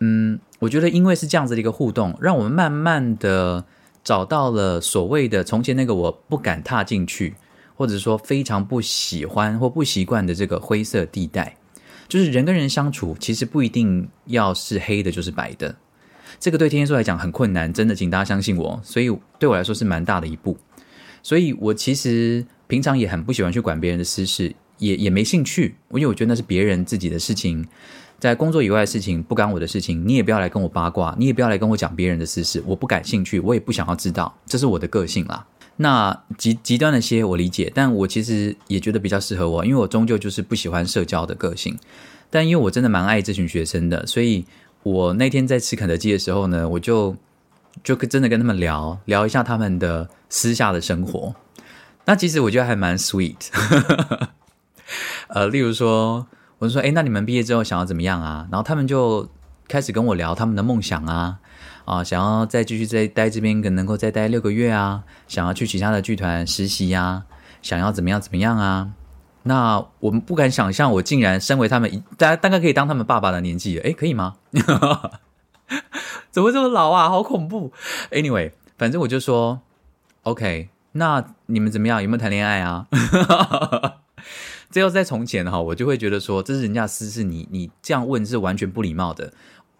[0.00, 3.64] 嗯，我觉得因为是这样子的一个互动，让我们慢慢的
[4.02, 7.34] 找到了所谓的从前那个我不敢踏进去，
[7.76, 11.57] 或者说非常不喜欢或不习惯的这个灰色地带。
[12.08, 15.76] 就是人跟人相处，其实不一定要是黑的，就是白的。
[16.40, 18.80] 这个对天蝎座来讲很困难，真的，请大家相信我。
[18.82, 20.56] 所以对我来说是蛮大的一步。
[21.22, 22.44] 所以我其实。
[22.68, 27.66] 平常也很不喜欢去管别人的私事，也也没兴趣，因为我觉得那是别人自己的事情，
[28.18, 35.46] 在工作以外的事情不干我的事情，你也不要来跟我八卦，你也不要来跟我讲别人的私事，我不感兴趣，我也不想要知道，这是我的个性啦。
[35.78, 41.78] 那极极端的些我理解，但我其实也觉得比较适合我，因为我终究就是不喜欢社交的个性。
[42.30, 44.44] 但因为我真的蛮爱这群学生的，所以
[44.82, 47.16] 我那天在吃肯德基的时候呢，我就
[47.82, 51.34] 就真的跟他们聊聊一下他们的私下的生活。
[52.04, 53.36] 那其实我觉得还蛮 sweet，
[55.28, 56.26] 呃，例如说，
[56.58, 58.48] 我就说，哎，那你们毕业之后想要怎么样啊？
[58.50, 59.28] 然后他们就
[59.68, 61.38] 开始跟我聊他们的梦想啊，
[61.88, 67.24] 啊，想要再继续在待这边，可能够再待六个月啊，想要去其他的剧团实习呀，
[67.62, 68.90] 想要怎么样怎么样啊？
[69.44, 74.34] 那我们不敢想象，我竟然身为他们，大大概可以当他们爸爸的年纪，哎，可以吗？
[76.30, 77.08] 怎么这么老啊？
[77.08, 77.72] 好恐怖
[78.10, 79.62] ！Anyway，反正我就说
[80.24, 80.68] ，OK。
[80.92, 82.02] 那你们怎么样？
[82.02, 82.86] 有没有谈恋爱啊？
[84.70, 89.32] 这要在从前哈，我就会觉得说这是人家私事，你你这样问是完全不礼貌的。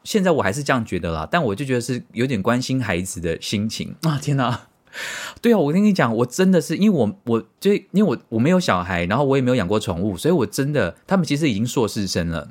[0.05, 4.19] 现在我还是这样觉得啦，但我就觉得是有点关心孩子的心情啊！
[4.19, 4.69] 天哪，
[5.43, 12.49] 对啊，我跟你讲，我真的是因为我我就因为我我没有小孩，然后我也没有养过宠物，所以我真的他们其实已经硕士生了，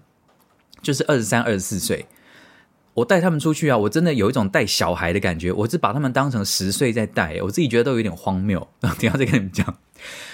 [0.82, 2.06] 就是二十三、二十四岁。
[2.94, 8.68] 我带他们出去啊，我真的有一种带小孩的感觉，我是把他们当成十岁在带，我自己觉得都有点荒谬。
[8.80, 9.66] 然 后等下再跟你们讲，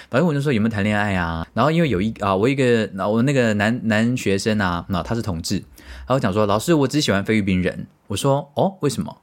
[0.08, 1.46] 反正我就说有没有谈恋爱啊？
[1.52, 5.62] 然后因为有一啊，我一个我那个男男学生啊，那他是同志，
[6.06, 7.86] 他会讲说老师，我只喜欢菲律宾人。
[8.08, 9.18] 我说哦，为什么？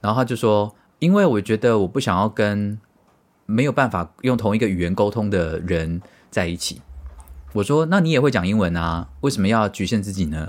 [0.00, 2.78] 然后他就说，因为我觉得我不想要跟
[3.46, 6.82] 没有办法用同一个语言沟通的人在一起。
[7.54, 9.08] 我说那你也会讲英文啊？
[9.22, 10.46] 为什么要局限自己呢？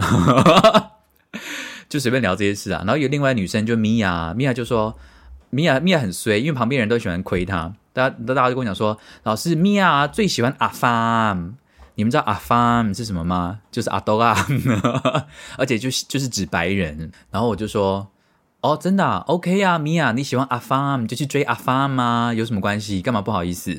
[1.88, 4.96] 就随便聊这些事啊，然后有另外女生就米娅，米娅就说
[5.50, 11.56] 米娅米娅很衰，因为旁边人都喜欢亏她，大家大家就跟我讲说，老师米娅最喜欢阿芳，
[12.00, 13.60] 你们知道阿芳是什么吗？
[13.70, 14.34] 就是阿多啊，
[15.60, 18.08] 而且就是就是指白人，然后我就说
[18.62, 22.34] 哦，真的 OK 啊，米娅你喜欢阿芳，就去追阿芳吗？
[22.34, 23.02] 有什么关系？
[23.02, 23.72] 干嘛不好意思？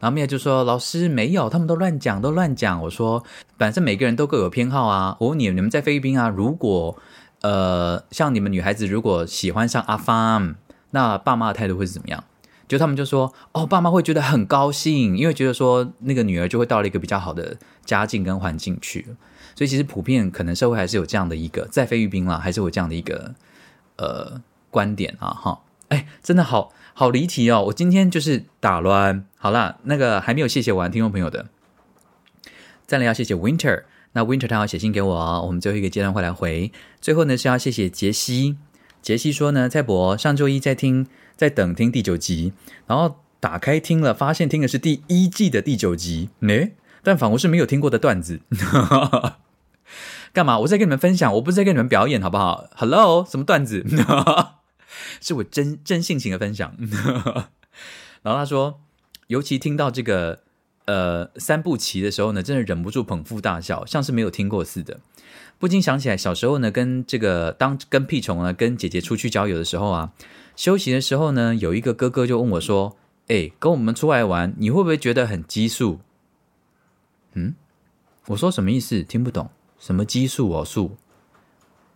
[0.00, 2.80] 然后米娅就说老师没有，他们都乱讲，都乱讲。
[2.80, 3.22] 我说
[3.58, 6.96] 反正每个人都各有偏好啊，我问你，你们在菲律宾啊，如果
[7.42, 10.54] 呃，像你们女孩子如果喜欢上阿芳，
[10.92, 12.24] 那爸妈的态度会是怎么样？
[12.68, 19.06] 就他们就说，哦，爸妈会觉得很高兴，因为觉得说那个女儿就会到了一个比较好的家境跟环境去。
[19.54, 23.34] 所以其实普遍可能社会还是有这样的一个，在菲律宾啦，还是有这样的一个
[23.96, 25.60] 呃观点啊哈。
[25.88, 27.62] 哎，真的好好离题哦！
[27.66, 29.24] 我今天就是打乱。
[29.36, 31.46] 好啦，那个还没有谢谢完听众朋友的，
[32.86, 33.84] 再来要谢谢 Winter。
[34.12, 36.72] 那 Winter 他要写信给我，我们最后一个阶段会来回。
[37.00, 38.56] 最后呢是要谢谢杰西。
[39.00, 42.52] 杰西说呢，蔡博上周一在听，在等听第九集，
[42.86, 46.30] 然后打开听了，发现听的是第一季的第九集，
[47.02, 48.40] 但仿佛是没有听过的段子。
[50.32, 50.58] 干嘛？
[50.58, 53.84] 我在跟你们分享，我不是在跟你们表演，好不好？Hello，什么段子？
[55.20, 56.74] 是我真真性情的分享。
[58.22, 58.80] 然后他说，
[59.28, 60.40] 尤其听到这个
[60.86, 65.00] 呃三部棋的时候呢，真的忍不住捧腹大笑，像是没有听过似的。
[65.58, 70.12] 不禁想起来，小时候呢，跟这个当跟屁虫呢，跟姐姐出去郊游的时候啊，
[70.56, 72.96] 休息的时候呢，有一个哥哥就问我说
[73.28, 76.00] ：“哎，跟我们出来玩，你会不会觉得很激素？”
[77.34, 77.54] 嗯，
[78.28, 79.02] 我说什么意思？
[79.02, 80.96] 听不懂，什么激素哦素？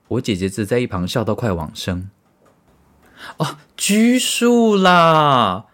[0.08, 2.10] 我姐姐只在一旁笑到快往生。
[3.38, 5.66] 哦，拘束啦！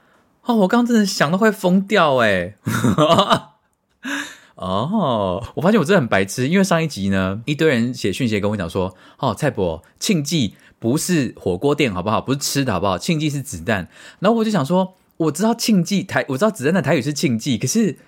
[0.42, 2.56] 哦，我刚刚真的想到快疯掉哎。
[4.54, 12.20] 哦，我发现我真的很白痴，因为上一集呢，一堆人写讯息跟我讲说，哦，蔡伯庆忌不是火锅店，好不好？
[12.20, 12.96] 不是吃的好不好？
[12.98, 13.88] 庆记是子弹。
[14.20, 17.98] 然后我就想说，我知道庆记台，我知道子弹的台语是庆记，可是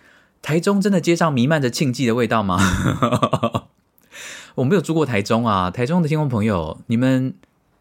[0.43, 2.59] 台中真的街上弥漫着庆记的味道吗？
[4.57, 7.35] 我没有住过台中啊，台中的听众朋友，你们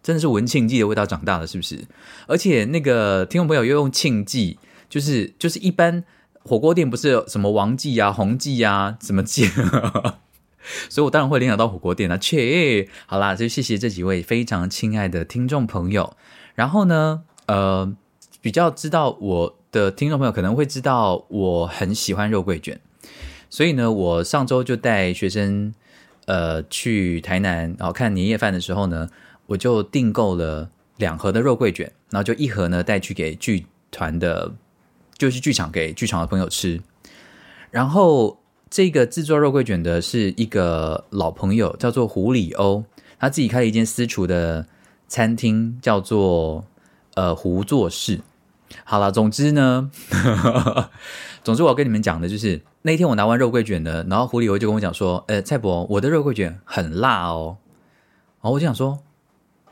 [0.04, 1.86] 真的是闻庆记的味道长大的，是不是？
[2.28, 4.58] 而且那个听众朋友又用庆记，
[4.90, 6.04] 就是就是一般。
[6.44, 9.50] 火锅店不是什么王记啊、红记啊，什么记？
[10.90, 12.18] 所以我当然会联想到火锅店啊。
[12.18, 16.16] 切，好啦，就谢谢这几位非常亲爱的听众朋友。
[16.56, 17.96] 然后呢，呃，
[18.42, 22.80] 比较知道我的听众朋友可能会知道我很喜欢肉桂卷，
[23.50, 25.74] 所以呢，我上周就带学生
[26.26, 29.10] 呃去台南，然后看年夜饭的时候呢，
[29.48, 34.54] 我就订购了两盒的肉桂卷，然后就一盒呢带去给剧团的。
[35.20, 36.80] 就是剧场给剧场的朋友吃，
[37.72, 42.84] 然后这个制作肉桂卷的是一个老朋友，叫做胡里欧，
[43.20, 44.68] 他自己开了一间私厨的
[45.08, 46.66] 餐厅，叫做
[47.16, 48.22] 呃胡作事。
[48.84, 49.90] 好了，总之呢，
[51.44, 57.58] 总之我要跟你们讲的就是，那天我拿完肉桂卷的，然后胡里欧就跟我讲说：“呃，蔡伯，我的肉桂卷很辣哦。”
[58.42, 59.00] 然后我就想说：“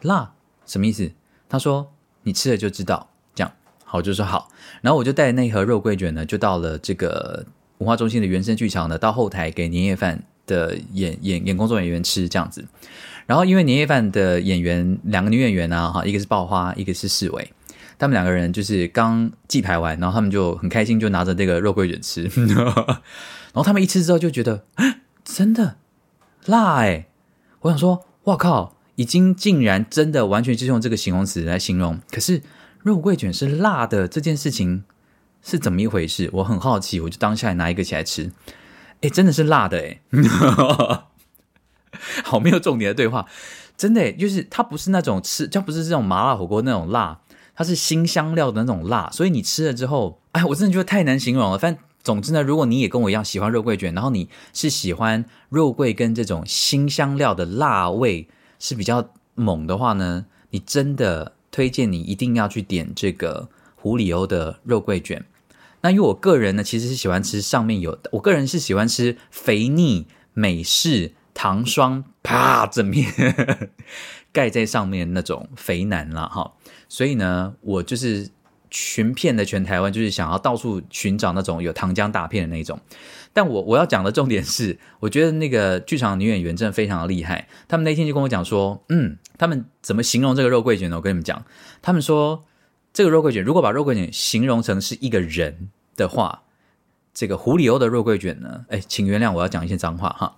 [0.01, 0.33] 辣
[0.65, 1.11] 什么意思？”
[1.49, 1.91] 他说
[2.23, 3.09] ：“你吃了就知道。”
[3.91, 4.49] 我就说好，
[4.81, 7.45] 然后我就带那盒肉桂卷呢，就到了这个
[7.79, 12.65] 文化中心的原生剧场呢，到后台给年夜饭的演演演工作人员吃这样子。
[13.25, 17.51] 然后因为年夜饭的演员两个女演员呢，哈，一个是爆花，一个是世伟，
[17.97, 22.23] 他们两个人就是刚祭排完，然后他们就很开心，就拿着这个肉桂卷吃。
[22.53, 24.63] 然后他们一吃之后就觉得，
[25.23, 25.77] 真的
[26.45, 27.07] 辣哎！
[27.61, 32.41] 我想说，哇靠，已经竟然真的完全就用这个形容词来形容，可是。
[32.83, 34.83] 肉桂卷是辣的，这件事情
[35.45, 36.27] 是怎么一回事？
[36.33, 38.31] 我很好奇，我就当下拿一个起来吃。
[39.01, 40.01] 哎，真的是辣的哎！
[42.25, 43.27] 好没有重点的对话，
[43.77, 47.21] 真的就是它不是那种吃，它不是这种麻辣火锅那种辣，
[47.55, 49.09] 它是新香料的那种辣。
[49.11, 51.57] 所以你吃了之后，哎，我真的觉得太难形容了。
[51.59, 58.27] 反总之呢，如果你也跟我一样喜欢肉桂卷，然后你是喜欢肉桂跟这种新香料的辣味
[58.57, 61.33] 是比较猛的话呢，你真的。
[61.51, 65.25] 推荐你一定要去点这个胡里欧的肉桂卷。
[65.85, 73.13] 那因为我个人呢，其实是喜欢吃上面有，我个人是喜欢吃肥腻美式糖霜，啪整面
[74.33, 76.53] 盖在上面那种肥腩了哈。
[76.89, 78.31] 所以呢，我就是
[78.71, 82.79] 寻遍的全台湾，就是想要到处寻找那种有糖浆大片的那种。
[83.31, 87.47] 但我我要讲的重点是，我觉得那个剧场女演员真的非常的厉害。
[87.67, 89.19] 他们那天就跟我讲说，嗯。
[89.37, 90.95] 他们怎么形容这个肉桂卷呢？
[90.95, 91.45] 我跟你们讲，
[91.81, 92.45] 他们说
[92.95, 96.43] 这个肉桂卷，如果把肉桂卷形容成是一个人的话，
[97.13, 98.63] 这个胡里欧的肉桂卷呢？
[98.69, 100.37] 哎，请原谅我要讲一些脏话哈。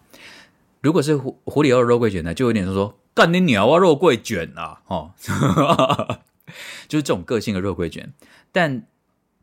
[0.82, 5.12] 如果是胡胡里欧的肉桂卷呢，就有点说说干你鸟啊肉桂卷啊，哦，
[6.90, 8.12] 就是这种个性的肉桂卷。
[8.52, 8.88] 但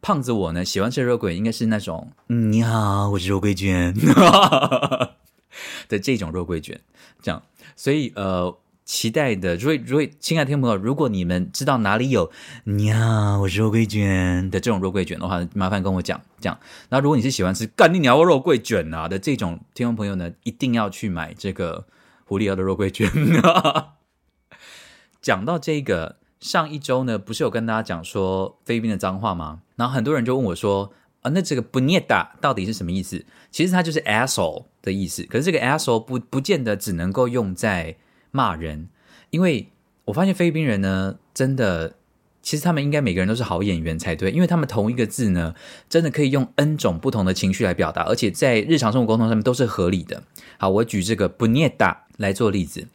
[0.03, 3.95] 胖子我呢，喜欢吃肉桂，应该是那种你好，我是肉桂卷
[5.89, 6.81] 的这种肉桂卷，
[7.23, 7.45] 这样。
[7.77, 8.59] 所以呃。
[8.85, 12.31] 期待的，如果如果亲爱的听众朋友，如果你们知道哪里有
[12.65, 16.59] 鸟我是肉桂卷的这种肉桂卷的话，麻烦跟我讲讲。
[16.91, 21.87] 那如果你是喜欢吃干你鸟肉桂卷啊的这种听众朋友呢，一定要去买这个
[22.27, 23.11] 狐狸妖的肉桂卷。
[25.23, 29.63] 讲到这个，上一周呢，不是有跟大家讲说菲律宾的脏话吗？
[29.77, 30.93] 然后很多人就问我说
[31.23, 33.25] 啊，那这个不念打到底是什么意思？
[33.51, 35.23] 其实它就是 asshole 的意思。
[35.23, 37.97] 可是这个 asshole 不不见得只能够用在
[38.35, 38.89] 骂人，
[39.31, 39.71] 因为
[40.07, 41.95] 我发现菲律宾人呢，真的，
[42.43, 45.55] 其实他们应该每个人都是好演员才对，因为他们同一个字呢，
[45.89, 50.25] 真的可以用 N 种不同的情绪来表达，而且在日常生活沟通上面都是合理的。
[50.59, 52.89] 好，我举这个不念达来做例子。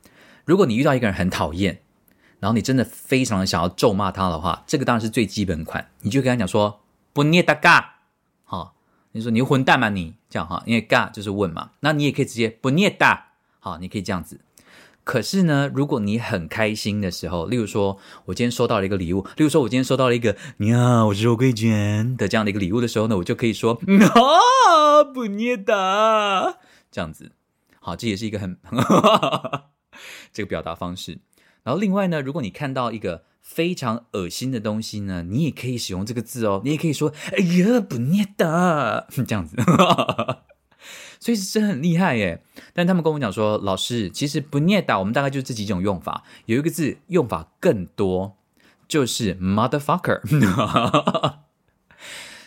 [0.43, 1.79] 如果你遇到一个人很讨厌，
[2.41, 6.81] 然后你真的非常的想要咒骂他的话，这个当然是最基本款，你就跟他讲说
[7.13, 7.99] 不念达嘎，
[8.43, 8.75] 好，
[9.13, 10.15] 你说你混蛋吗你？
[10.29, 14.41] 这样哈，因为嘎就是问嘛，那你也可以直接不念达，好，你可以这样子。
[15.09, 23.73] 可是呢，如果你很开心的时候，例如说我今天收到了一个礼物，例如说我今天收到了一个你好，我是肉桂卷的这样的一个礼物的时候呢，我就可以说
[24.13, 26.59] 啊不捏的
[26.91, 27.31] 这样子，
[27.79, 28.59] 好，这也是一个很
[30.31, 31.17] 这个表达方式。
[31.63, 39.55] 然后另外呢，如果你看到一个非常恶心的东西呢，你也可以使用这个字哦，你也可以说哎呀不捏的 这样子。
[41.19, 42.41] 所以是很厉害耶！
[42.73, 48.37] 但他们跟我讲说，老师其实不念打，我们大概就这几种用法，有一个字用法更多，
[48.87, 50.21] 就是 motherfucker。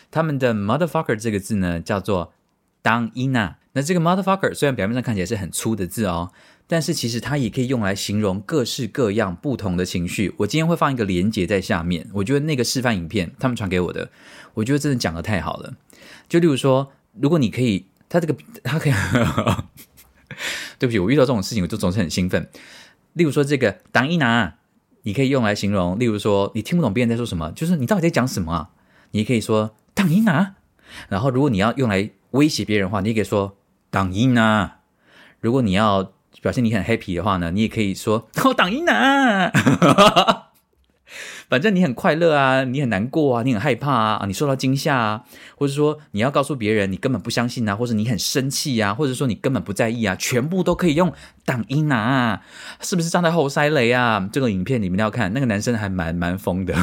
[0.09, 2.33] 他们的 motherfucker 这个字呢，叫做
[2.81, 3.57] 当伊娜。
[3.73, 6.31] 那这个 motherfucker 虽然表面上看起来是很粗的字哦，
[6.65, 10.33] 但是其实它也可以用来形容各式各样不同的情绪。
[10.37, 14.09] 我今天会放一个连接在下面，我觉得那个示范影片他们传给我的，
[14.55, 15.75] 我觉得真的讲的太好了。
[16.27, 17.85] 就例如说，如果你可以。
[18.13, 18.93] 他这个，他可以，
[20.77, 22.47] 对不起，我遇到这种事情，我就总是很兴奋。
[23.13, 24.53] 例如说，这个“当一拿”，
[25.01, 25.97] 你可以用来形容。
[25.97, 28.69] 例如说，你听不懂别人在说什么，就是你到底在讲什么啊？
[29.11, 30.53] 你可以说“当一拿”。
[31.09, 33.57] 然后，如果你要用来威胁别人的话，你也可以说
[33.89, 34.81] “当一拿”。
[35.41, 39.51] 如果你要表现你很 happy 的话呢，你也可以说“我当一拿”。
[41.53, 45.23] 反正你很快乐啊，你很难过啊，你很害怕啊，你受到惊吓啊，
[45.55, 51.13] 或者说你要告诉别人你根本不相信啊，或者你很生气啊，或者说你根本不在意啊，全部都可以用
[51.45, 52.41] 挡音啊，
[52.81, 54.27] 是不是站在后塞雷啊？
[54.33, 56.73] 这个影片你们要看，那个男生还蛮蛮疯的。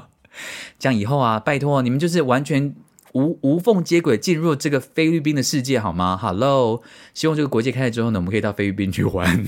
[0.78, 2.74] 这样以后啊，拜托你们就是完全
[3.12, 6.80] 无无缝接轨进入这个菲律宾的世界好吗？Hello，
[7.12, 9.44] 希望这个国界开了之后呢，我们可以到菲律宾去玩。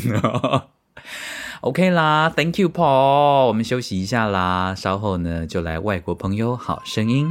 [1.63, 7.29] OK 啦，Thank you Paul，我们休息一下啦，稍后呢就来外国朋友好声音。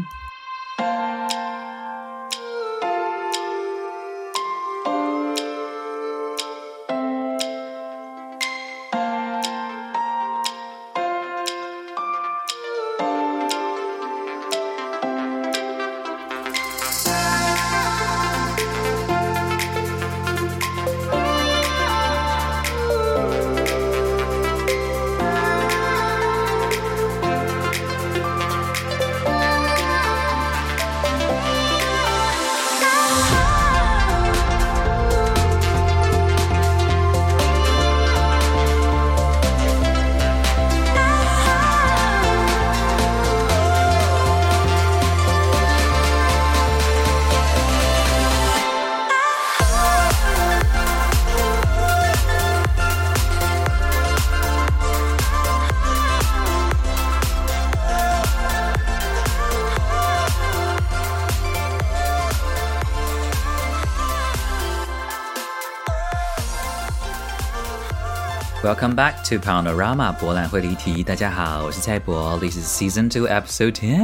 [68.69, 71.01] Welcome back to Panorama 博览会离题。
[71.01, 73.97] 大家好，我是蔡博，This is Season Two Episode Ten，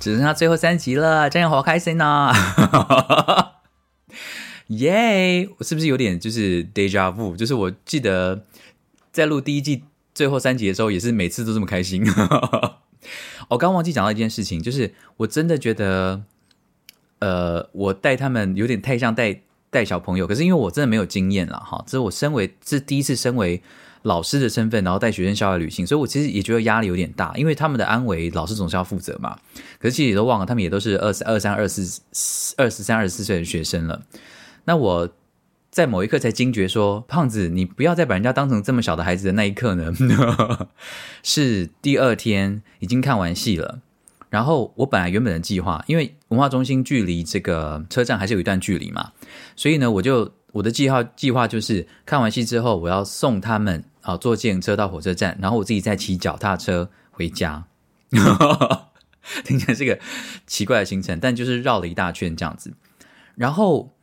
[0.00, 2.32] 只剩下最后三集了，这样好开心呢！
[4.68, 7.36] 耶，我是不是有点就是 deja vu？
[7.36, 8.46] 就是我记得
[9.12, 12.02] 在录第一季最后三集的时候，也是每次都这么开心。
[13.48, 16.22] 我刚忘记讲到一件事情，就是我真的觉得，
[17.18, 19.42] 呃，我带他们有点太像带。
[19.70, 23.62] 带小朋友，可是因为我真的没有经验了哈，这是我身为这第一次身为
[24.02, 29.38] 老师的身份，然后带学生校外旅行，所以我其实也觉得压力有点大，因为他们的安危，老师总是要负责嘛。
[29.78, 32.00] 可是其实也都忘了，他们也都是二十二三、二四、
[32.56, 34.02] 二十三、二十四岁的学生了。
[34.64, 35.08] 那我
[35.70, 39.92] 在某一刻才惊觉说：“胖子，你不要再把人家当成这么小的孩子的那一刻呢。
[41.22, 43.80] ”是第二天已经看完戏了。
[44.30, 49.12] 然后我本来原本的计划，因为文化中心距离这个车站还是有一段距离嘛，
[49.56, 57.64] 所以呢，我就我的计划计划就是看完戏之后，我要送他们啊坐自行车到火车站，然后我自己再骑脚踏车回家。
[59.44, 59.98] 听起来是个
[60.46, 62.74] 奇怪的行程，但就是绕了一大圈这样子。
[63.34, 63.94] 然后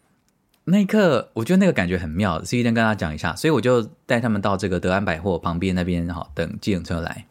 [0.64, 3.36] 那一刻，我觉得那个感觉很妙，所以先跟大家讲一下。
[3.36, 7.28] 所以我就带他们到这个德安百货旁边那边哈等自行车来。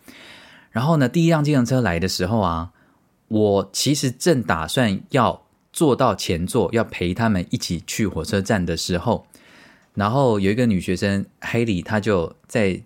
[0.70, 2.70] 然后呢，第一辆自行车来的时候啊。
[3.34, 9.26] 我其实正打算要坐到前座，要陪他们一起去火车站的时候，
[9.94, 12.80] 然后有一个女学生黑里，她就在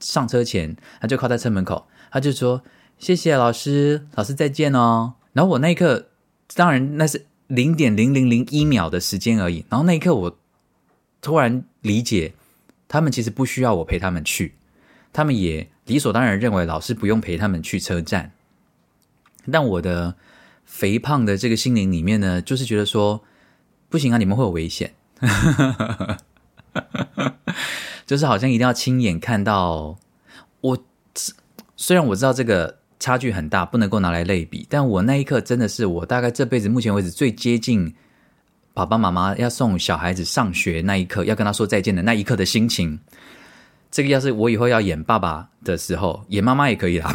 [0.00, 2.60] 上车前，她就靠在车门口，她就说
[2.98, 6.08] ：“谢谢老师，老师再见哦。”然后我那一刻，
[6.56, 9.64] 当然那是零点零零零一秒的时间而已。
[9.68, 10.36] 然后那一刻，我
[11.22, 12.32] 突然理解，
[12.88, 14.56] 他们其实不需要我陪他们去，
[15.12, 18.32] 他们也理所当然认为老师不用陪他们去车站。
[19.50, 20.14] 但我的
[20.64, 23.22] 肥胖的这个心灵里面呢，就是觉得说，
[23.88, 24.94] 不行啊，你们会有危险。
[28.06, 29.96] 就是好像一定要亲眼看到
[30.60, 30.78] 我，
[31.76, 37.94] 虽然我知道这个差距很大，不能够拿来类比，但我那一刻真的是我大概这辈子目前为止最接近
[38.74, 42.98] 爸爸妈妈要送小孩子上学那一刻，要跟他说再见的那一刻的心情。
[43.94, 47.14] 这个要是我以后要演爸爸的时候，演妈妈也可以啦。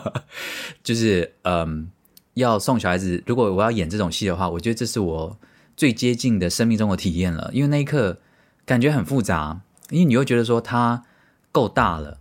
[0.84, 1.90] 就是嗯，
[2.34, 5.38] 要送小孩子，如果我要演这种戏的话，我觉得这是我
[5.74, 8.18] 最接近的生命中的体验了，因为那一刻。
[8.66, 11.04] 感觉很复杂，因为你会觉得说他
[11.52, 12.16] 够大了，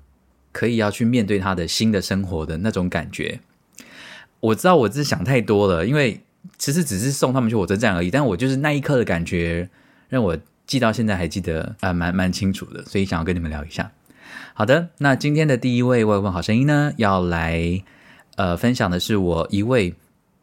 [0.52, 3.40] 可以要去面对他的新的生活的那种感觉。
[4.42, 6.22] 我知道我是想太多了，因为
[6.58, 9.70] 其实只是送他们去火车站而已，但我就是那一刻的感觉
[10.10, 13.92] 让我记到现在还记得啊，蛮蛮清楚的，所以想要跟你们聊一下。
[14.54, 17.84] 好的，那今天的第一位问问好声音呢，要来
[18.36, 19.96] 呃分享的是我一位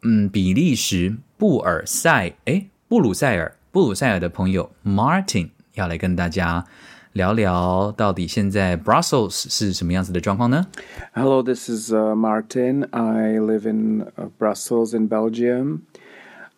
[0.03, 5.49] 嗯比利时布尔塞诶布鲁塞尔布鲁塞尔的朋友 Martin。
[5.75, 6.65] 要来跟大家
[7.13, 10.67] 聊聊，到底现在 Brussels 是什么样子的状况呢
[11.13, 12.85] ？Hello, this is Martin.
[12.91, 14.05] I live in
[14.37, 15.83] Brussels in Belgium.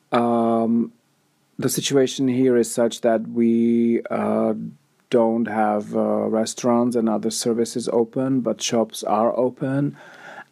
[0.09, 0.89] Um,
[1.57, 4.53] the situation here is such that we uh,
[5.09, 9.95] don't have uh, restaurants and other services open, but shops are open,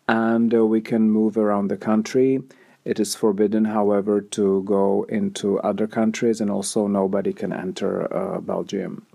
[0.07, 2.43] and uh, we can move around the country.
[2.85, 8.39] It is forbidden, however, to go into other countries, and also nobody can enter uh,
[8.39, 9.05] Belgium.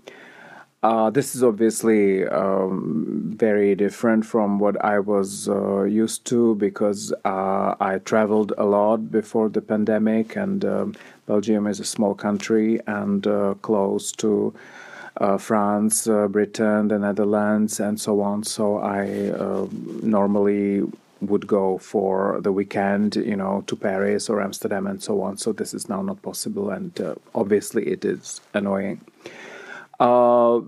[0.83, 7.11] Uh, this is obviously um, very different from what I was uh, used to because
[7.25, 10.95] uh, I traveled a lot before the pandemic, and um,
[11.27, 14.53] Belgium is a small country and uh, close to
[15.17, 18.43] uh, France, Britain, the Netherlands, and so on.
[18.43, 19.31] So I
[20.01, 20.83] normally
[21.21, 25.37] would go for the weekend, you know, to Paris or Amsterdam and so on.
[25.37, 29.01] So this is now not possible, and uh, obviously it is annoying.
[29.99, 30.59] Uh,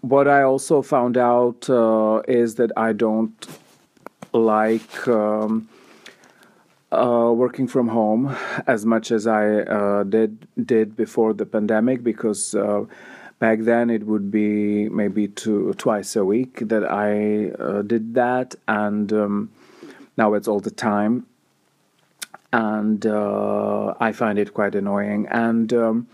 [0.00, 3.46] what I also found out uh, is that I don't
[4.32, 5.68] like um,
[6.92, 8.36] uh, working from home
[8.66, 12.54] as much as I uh, did did before the pandemic because.
[12.54, 12.84] Uh,
[13.38, 19.12] back then, it would be maybe two twice a week that I did that, and
[19.12, 19.50] um,
[20.16, 21.26] now it's all the time,
[22.52, 25.26] and uh, I find it quite annoying.
[25.28, 26.06] And um,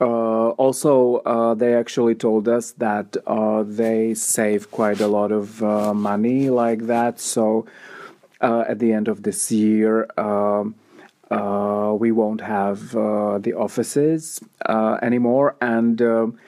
[0.00, 5.62] uh, also, uh, they actually told us that uh, they save quite a lot of
[5.62, 7.20] uh, money like that.
[7.20, 7.70] So uh,
[8.44, 10.74] at the end of this year, um,
[11.98, 14.40] we won't have the offices
[15.02, 16.38] anymore, and um,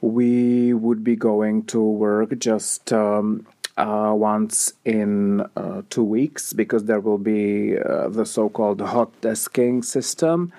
[0.00, 2.92] we would be going to work just.
[2.92, 3.46] Um,
[3.78, 9.08] uh, once in uh, two weeks because there will be uh, the so called hot
[9.20, 10.52] desking system.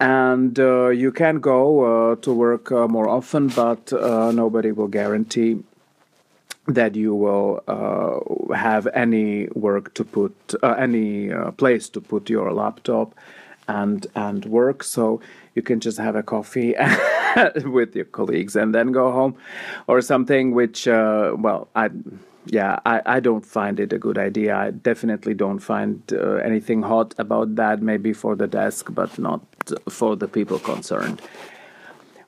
[0.00, 5.62] And uh, you can go uh, to work uh, more often, but nobody will guarantee
[6.68, 12.28] that you will uh, have any work to put, uh, any uh, place to put
[12.30, 13.14] your laptop
[13.66, 14.82] and and work.
[14.82, 15.20] So
[15.54, 16.74] you can just have a coffee
[17.64, 19.36] with your colleagues and then go home,
[19.86, 20.54] or something.
[20.54, 21.90] Which well, I
[22.50, 24.56] yeah, I, I don't find it a good idea.
[24.56, 29.42] I definitely don't find uh, anything hot about that, maybe for the desk, but not
[29.88, 31.20] for the people concerned.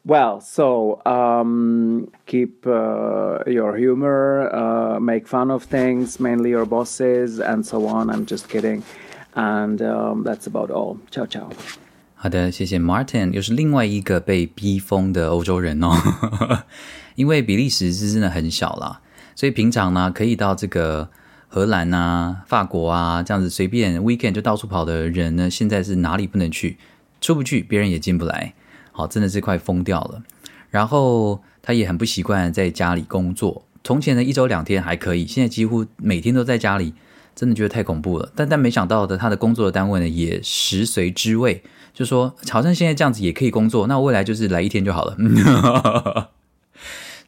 [0.04, 7.40] Well, so um, keep uh, your humor, uh, make fun of things, mainly your bosses,
[7.40, 8.10] and so on.
[8.10, 8.84] I'm just kidding.
[9.34, 10.98] And um, that's about all.
[11.10, 11.50] Ciao, ciao.
[12.14, 15.92] 好的，谢谢 Martin，又是另外一个被逼疯的欧洲人哦。
[17.16, 19.02] 因为比利时是真的很小啦，
[19.36, 21.10] 所以平常呢，可以到这个
[21.48, 26.78] 荷兰啊、法国啊这样子随便 weekend 就到处跑的人呢，现在是哪里不能去，
[27.22, 28.54] 出不去，别人也进不来，
[28.93, 30.23] 好，真的是快疯掉了。
[30.71, 36.95] 然后他也很不习惯在家里工作，从前的一周两天还可以，现在几乎每天都在家里，
[37.35, 38.31] 真的觉得太恐怖了。
[38.37, 41.63] 但但没想到的，他的工作的单位呢也食髓知味，
[41.93, 46.31] 就说好像现在这样子也可以工作，那未来就是来一天就好了。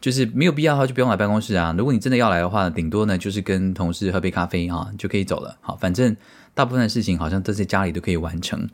[0.01, 1.73] 就是没有必要的话，就不用来办公室啊。
[1.79, 5.57] 如果你真的要来的话，顶多呢就是跟同事喝杯咖啡啊，就可以走了。
[5.61, 6.17] 好，反正
[6.55, 8.69] 大部分的事情好像都在家里都可以完成。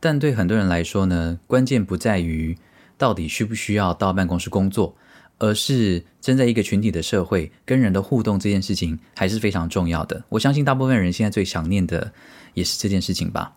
[0.00, 2.56] 但对很多人来说呢，关键不在于
[2.98, 4.94] 到底需不需要到办公室工作，
[5.38, 10.24] 而是站在一个群体的社会跟人的互动这件事情还是非常重要的。
[10.28, 12.12] 我相信大部分人现在最想念的
[12.54, 13.54] 也是这件事情吧。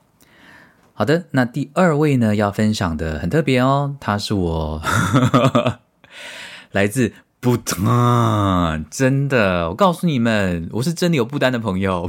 [0.93, 4.81] 好的，那第二位呢要分享的很特别哦，他是我
[6.71, 7.13] 来自。
[7.41, 12.05] 不丹，真的，我告诉你们，我是真的有不丹的朋友，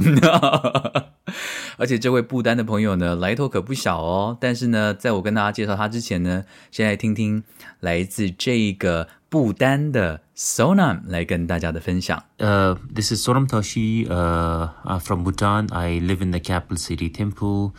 [1.80, 4.36] 而且这位不丹的朋友呢，来头可不小哦。
[4.40, 7.42] 但是呢，在我跟大家介绍他之前呢，先来听听
[7.80, 12.22] 来自这个不丹的 Sonam 来跟大家的分享。
[12.38, 14.70] 呃，This is Sonam Toshi，呃，
[15.00, 15.72] from Bhutan.
[15.72, 17.72] I live in the capital city Thimphu.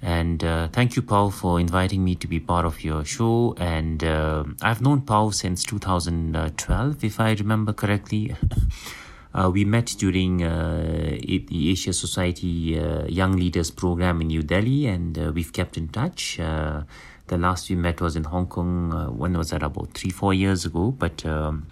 [0.00, 3.56] And uh, thank you, Paul, for inviting me to be part of your show.
[3.58, 8.32] And uh, I've known Paul since 2012, if I remember correctly.
[9.33, 14.85] uh, we met during uh, the Asia Society uh, Young Leaders Program in New Delhi,
[14.85, 16.37] and uh, we've kept in touch.
[16.37, 18.91] the last we met was in Hong Kong.
[19.17, 19.63] when was that?
[19.63, 20.91] About three, four years ago.
[20.91, 21.67] But um,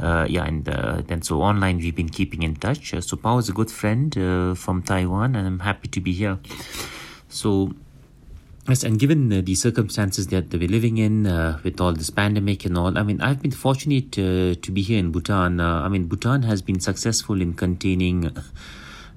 [0.00, 2.94] yeah, and then so online we've been keeping in touch.
[3.00, 4.12] so Paul is a good friend
[4.58, 6.38] from Taiwan, and I'm happy to be here.
[7.28, 7.72] So,
[8.68, 12.64] yes, and given uh, the circumstances that we're living in uh, with all this pandemic
[12.64, 15.60] and all, I mean, I've been fortunate uh, to be here in Bhutan.
[15.60, 18.30] Uh, I mean, Bhutan has been successful in containing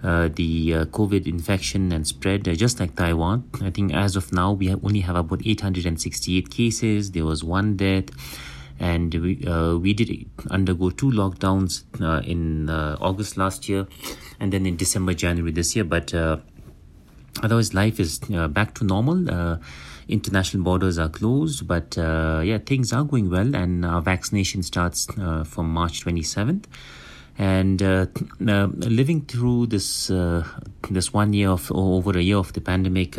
[0.04, 3.50] uh, the uh, COVID infection and spread, just like Taiwan.
[3.62, 7.12] I think as of now, we have only have about 868 cases.
[7.12, 8.06] There was one death
[8.78, 9.36] and we
[9.80, 11.84] we did undergo two lockdowns
[12.26, 13.88] in August last year,
[14.40, 15.86] and then in December, January this year.
[15.86, 16.14] But
[17.44, 19.30] otherwise life is uh, back to normal.
[19.30, 19.58] Uh,
[20.08, 25.08] international borders are closed but uh, yeah things are going well and our vaccination starts
[25.20, 26.66] uh, from march 27th
[27.40, 28.06] and uh,
[28.48, 30.12] uh, living through this
[30.92, 33.18] this one year of over a year of the pandemic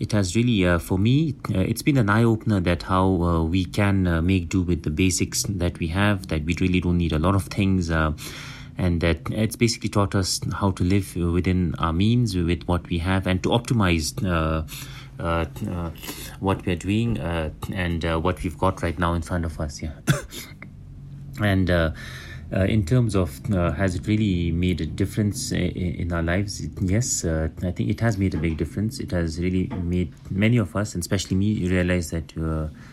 [0.00, 4.62] it has really for me it's been an eye-opener that how we can make do
[4.62, 7.88] with the basics that we have that we really don't need a lot of things
[8.80, 12.98] and that it's basically taught us how to live within our means with what we
[12.98, 14.62] have and to optimize uh,
[15.22, 15.90] uh, uh,
[16.40, 19.82] what we're doing uh, and uh, what we've got right now in front of us
[19.82, 19.92] yeah
[21.42, 21.92] and uh,
[22.52, 23.38] in terms of
[23.76, 26.66] has it really made a difference in, our lives?
[26.80, 28.98] Yes, I think it has made a big difference.
[28.98, 32.34] It has really made many of us, and especially me, realize that.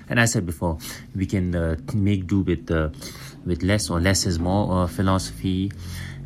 [0.10, 0.78] and I said before,
[1.16, 1.50] we can
[1.96, 2.68] make do with
[3.48, 5.72] with less or less is more philosophy.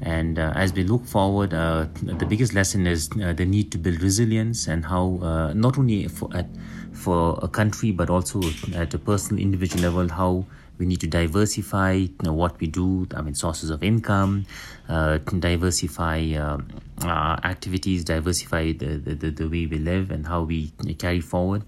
[0.02, 3.78] And uh, as we look forward, uh, the biggest lesson is uh, the need to
[3.78, 6.48] build resilience and how not only for at,
[6.92, 8.42] for a country but also
[8.76, 10.46] at a personal individual level how
[10.78, 14.46] we need to diversify you know, what we do i mean sources of income
[14.90, 16.58] uh, diversify uh,
[17.04, 21.64] uh, activities diversify the, the, the, way we live and how we carry forward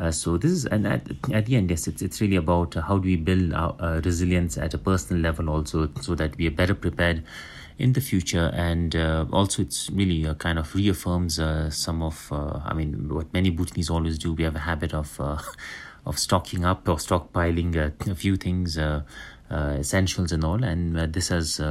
[0.00, 2.98] uh, so this is and at, at the end yes it's, it's really about how
[2.98, 6.50] do we build our uh, resilience at a personal level also so that we are
[6.50, 7.22] better prepared
[7.80, 8.50] in the future.
[8.54, 13.08] And uh, also it's really uh, kind of reaffirms uh, some of uh, i mean
[13.08, 14.34] what many bhutanese always do.
[14.34, 15.18] We have a habit of
[16.06, 17.76] of stocking up or stockpiling
[18.08, 18.78] a few things,
[19.49, 21.61] uh, uh, essentials and all, and uh, this has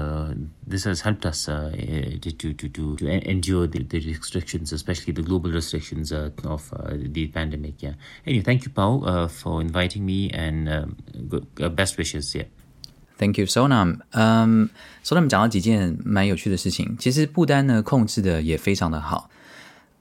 [0.66, 5.50] this has helped us to, to to to endure the, the restrictions, especially the global
[5.50, 6.72] restrictions of
[7.12, 7.82] the pandemic.
[7.82, 7.94] Yeah.
[8.26, 10.96] Anyway, thank you, Paul, for inviting me, and um,
[11.28, 11.46] good,
[11.76, 12.34] best wishes.
[12.34, 12.44] Yeah.
[13.18, 14.00] Thank you, Sonam.
[14.10, 14.68] 嗯，
[15.04, 16.96] Sonam 讲了几件蛮有趣的事情。
[16.98, 19.30] 其实不丹呢控制的也非常的好。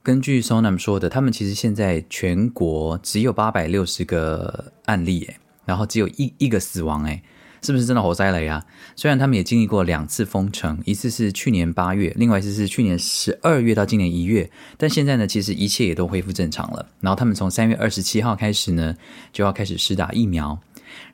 [0.02, 7.24] 根据 Sonam 说的，他们其实现在全国只有八百六十个案例，诶，然后只有一一个死亡，诶，
[7.63, 8.65] 是不是真的活塞雷啊？
[8.97, 16.87] 虽然他们也经历过两次封城，一次是去年八月，另外一次是去年十二月到今年一月，但现在呢，其实一切也都恢复正常了。
[17.01, 18.95] 然后他们从三月二十七号开始呢，
[19.33, 20.59] 就要开始施打疫苗，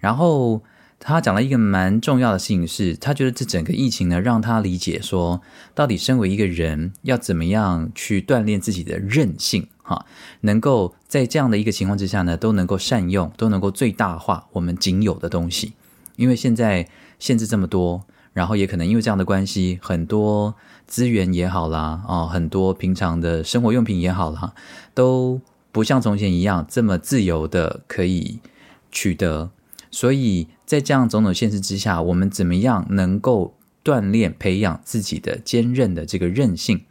[0.01, 0.63] 然后。
[1.07, 5.43] 他讲了一个蛮重要的事情，是他觉得这整个疫情呢，让他理解说，
[5.75, 10.07] 到底身为一个人要怎么样去锻炼自己的韧性，哈，
[10.43, 15.75] 能够在这样的一个情况之下呢，都能够善用，都能够最大化我们仅有的东西。
[16.17, 16.89] 因为现在
[17.19, 20.55] 限制这么多，然后也可能因为这样的关系，很多
[20.87, 24.55] 资源也好啦，哦，很多平常的生活用品也好啦，
[24.93, 25.41] 都
[25.73, 28.41] 不像从前一样这么自由的可以
[28.91, 29.51] 取得。
[29.91, 33.55] 所以在这样种种限制之下，我们怎么样能够
[33.85, 36.85] 锻炼、培养自己的坚韧的这个韧性，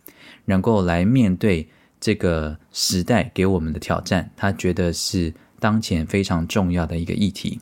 [0.45, 1.67] 能够来面对
[1.99, 4.31] 这个时代给我们的挑战？
[4.37, 7.59] 他觉得是当前非常重要的一个议题。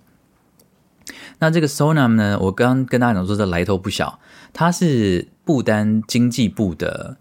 [1.39, 4.19] 那这个 Sonam 呢，我刚刚跟大家讲说，这来头不小，
[4.53, 7.17] 他是不丹经济部的，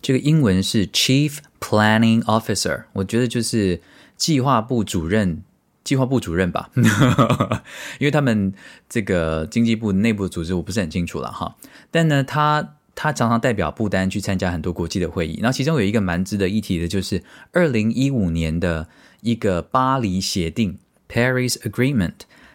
[0.00, 3.80] 这个英文是 Chief Planning Officer，我觉得就是
[4.16, 5.42] 计划部主任。
[5.82, 6.70] 计划部主任吧，
[7.98, 8.52] 因为他们
[8.88, 11.56] 这个经济部内部组织我不是很清楚了哈。
[11.90, 18.88] 但呢，他他常常代表不丹去参加很多国际的会议，然后其中有一个蛮值得一提的，就是二零一五年的
[19.22, 22.12] 一个巴黎协定 （Paris Agreement）。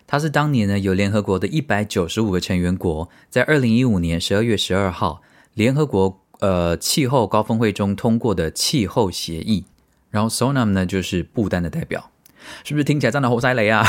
[0.07, 5.23] 它是当年呢，有联合国的一百九十五个成员国，在二零一五年十二月十二号，
[5.55, 9.65] 联合国呃气候高峰会中通过的气候协议。
[10.11, 12.11] 然后 Sonam 呢，就是不丹的代表，
[12.63, 13.83] 是不是听起来真的猴塞雷啊？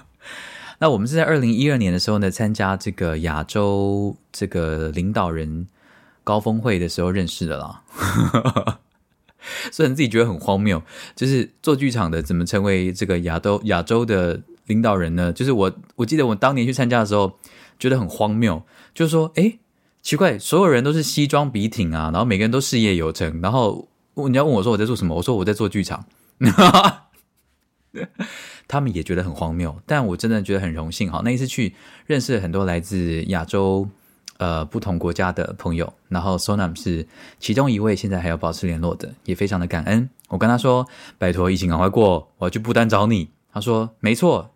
[0.80, 5.66] 那我们是在二零一二年的时候呢，参加这个亚洲这个领导人
[6.22, 7.82] 高峰会的时候认识的啦。
[9.72, 10.82] 虽然自己觉得很荒谬，
[11.16, 14.42] 就是做剧场的怎么成为这个亚洲亚洲的？
[14.68, 15.32] 领导人呢？
[15.32, 17.36] 就是我，我记得我当年去参加的时候，
[17.78, 18.62] 觉得很荒谬。
[18.94, 19.58] 就是说，哎，
[20.00, 23.40] 奇怪，所有人都是西装笔挺啊，然后每个人都事业有成。
[23.40, 25.16] 然后你要问我说我在做什么？
[25.16, 26.04] 我说我在做剧场。
[28.68, 31.22] 他们也觉得很荒谬，但我真的觉得很荣幸哈。
[31.24, 31.74] 那一次去
[32.06, 33.88] 认识了很多来自亚洲
[34.36, 37.08] 呃不同国家的朋友，然后 Sonam 是
[37.40, 40.10] 其中一位，现在还要保持联络的，也非常的感恩。
[40.28, 44.50] 我跟他说：“拜托，疫情赶快过，我要去不丹找你。”他说：“没错。”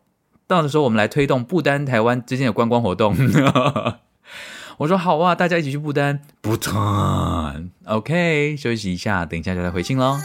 [0.52, 3.16] 到的时候，我们来推动不丹台湾之间的观光活动。
[4.78, 7.70] 我说好啊，大家一起去不丹，不丹。
[7.86, 10.16] OK，休息一下，等一下就来回信喽。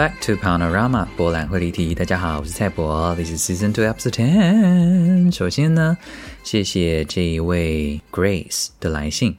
[0.00, 1.94] Back to Panorama 波兰会立体。
[1.94, 5.30] 大家好，我是蔡博，This is Season Two Episode Ten。
[5.30, 5.98] 首先呢，
[6.42, 9.36] 谢谢这一位 Grace 的来信。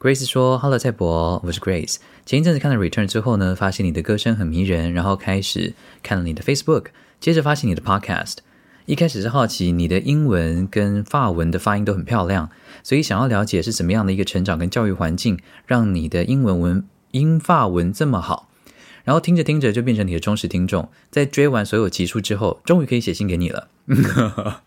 [0.00, 1.98] Grace 说：“Hello，蔡博，我是 Grace。
[2.24, 5.72] 前一阵子看了 Return 之后呢，发现你的歌声很迷人，然后开始
[6.02, 6.86] 看了你的 Facebook，
[7.20, 8.38] 接着发现你的 Podcast。
[8.86, 12.50] 一开始是好奇你的英文跟法文的发音都很漂亮，
[12.82, 18.48] 所以想要了解是怎么样的一个成长跟教育环境，让你的英文文英法文这么好。”
[19.06, 23.68] 然后听着听着就变成你的忠实听众，在追完所有集数之后，终于可以写信给你了。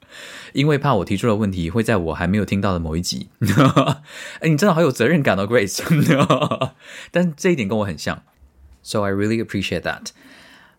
[0.53, 3.27] 因为怕我提出的问题会在我还没有听到的某一集。
[4.39, 5.83] 哎，你真的好有责任感哦，Grace。
[7.11, 8.23] 但这一点跟我很像
[8.81, 10.07] ，So I really appreciate that。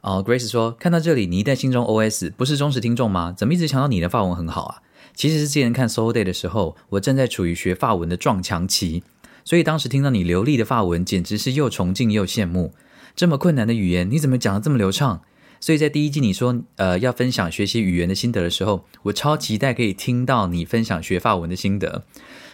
[0.01, 3.35] 哦，Grace 说，看到这里，你一旦心中 OS 不是忠实听众吗？
[3.37, 4.83] 怎么一直强调你的发文很好啊？
[5.15, 9.03] 其实是之前看 Solo Day 的时候，我正在处于学发文的撞墙期，
[9.45, 12.73] 所以当时听到你流利的发文，简直是又崇敬又羡慕。
[13.15, 15.21] 这么困难的语言，你怎么讲的这么流畅？
[15.61, 22.05] 所以在第一季你说呃要分享学习语言的心得的时候，我超期待可以听到你分享学法文的心得。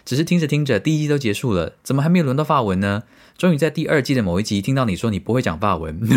[0.05, 3.03] 只是听着听着，第一季都结束了，怎么还没有轮到法文呢？
[3.37, 6.01] 终于在第二季的某一集听到你说你不会讲法文。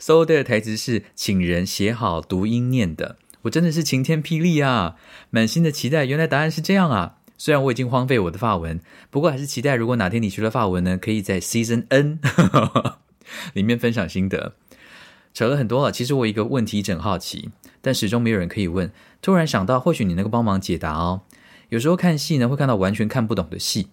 [0.00, 4.96] So 的台词是请人写好读音念的，我真的是晴天霹雳啊！
[5.30, 7.18] 满心的期待，原来答案是这样啊！
[7.42, 8.78] 虽然我已经荒废我的法文，
[9.10, 12.20] 不过还是期待，如果哪天你学了法文呢，可以在 Season N
[13.52, 14.54] 里面分享心得。
[15.34, 18.92] 扯了很多了，其实我一个问题一直很好奇，但始终没有人可以问。
[19.20, 21.22] 突然想到，或许你能够帮忙解答哦。
[21.70, 23.88] 有时候看戏呢，会看到完全看不懂的戏。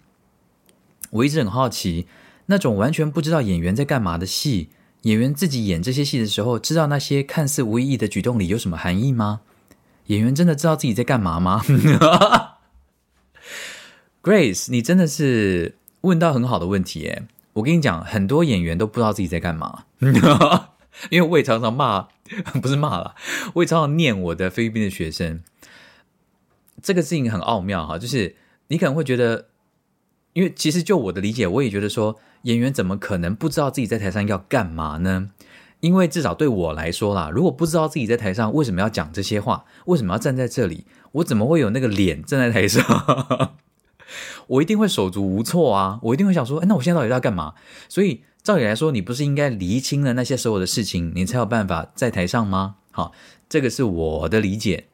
[1.10, 2.06] 我一直很好奇，
[2.46, 4.68] 那种完全不知道演员在干嘛的戏，
[5.02, 9.40] 演员自己演这些戏的时候，知道那些看似无意义的举动里有什么含义吗？
[10.06, 11.60] 演员真的知道自己在干嘛吗
[14.22, 17.22] ？Grace，你真的是问到很好的问题耶！
[17.54, 19.84] 我跟你讲，很多演员都不知道自己在干嘛，
[21.10, 22.08] 因为我也常常骂，
[22.62, 23.14] 不是骂了，
[23.54, 25.42] 我也常常念我的菲律宾的学生。
[26.82, 28.36] 这个事情很奥妙哈，就是
[28.68, 29.46] 你可能会觉得，
[30.32, 35.30] 因为其实就我的理解，我也觉得说，演员怎么可能不知道自己在台上要干嘛呢？
[35.80, 43.54] 因为至少对我来说啦，如果不知道自己在台上为什么要讲这些话，为什么要站在这里，我怎么会有那个脸站在台上？
[44.46, 45.98] 我一定会手足无措啊！
[46.02, 47.54] 我一定会想说，哎，那我现在到底在干嘛？
[47.88, 52.76] 所以照理来说，你不是应该厘清了那些所有的事情，你才有办法在台上吗？
[52.90, 53.12] 好，
[53.48, 54.86] 这个是我的理解。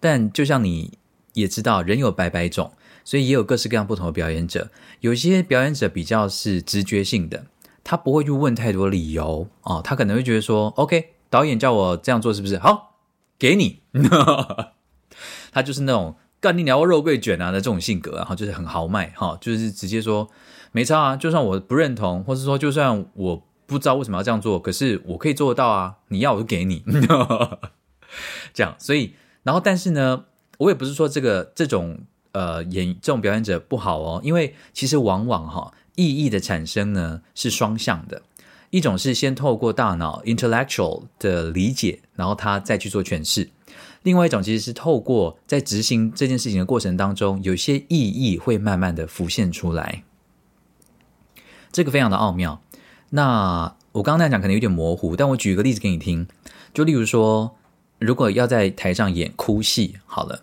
[0.00, 0.98] 但就像你
[1.32, 2.72] 也知道，人有百百种，
[3.04, 4.70] 所以也有各式各样不同的表演者。
[5.00, 7.46] 有些表演者比较是直觉性的，
[7.82, 12.96] 他不会去问太多理由哦，他可能会觉得说，OK，导演叫我这样做，是不是好？
[13.38, 13.80] 给你，
[15.52, 20.28] 他就是那种干你鸟肉桂卷啊的这种性格，然后就是很豪迈哈，就是直接说
[20.72, 26.84] 没差啊，就算我不认同，或是说就算我不知道为什么要这样做，可是我可以做得到啊，你要我就给你，
[28.52, 29.14] 这样，所以。
[29.42, 30.24] 然后，但是呢，
[30.56, 31.98] 我也不是说这个这种
[32.32, 38.22] 呃演这种表演者不好哦，因为其实往往哈意义的产生呢是双向的，
[38.70, 43.46] 一种是先透过大脑 intellectual 的理解，然后他再去做诠释；，
[44.04, 50.04] 另外一种其实是透过在执行这件事情的过程当中，有些意义会慢慢的浮现出来，
[51.72, 52.62] 这个非常的奥妙。
[53.10, 56.28] 那我刚刚那样讲可能有点模糊，但我举一个例子给你听，
[56.72, 57.56] 就例如说。
[58.00, 60.42] 如果要在台上演哭戏，好了，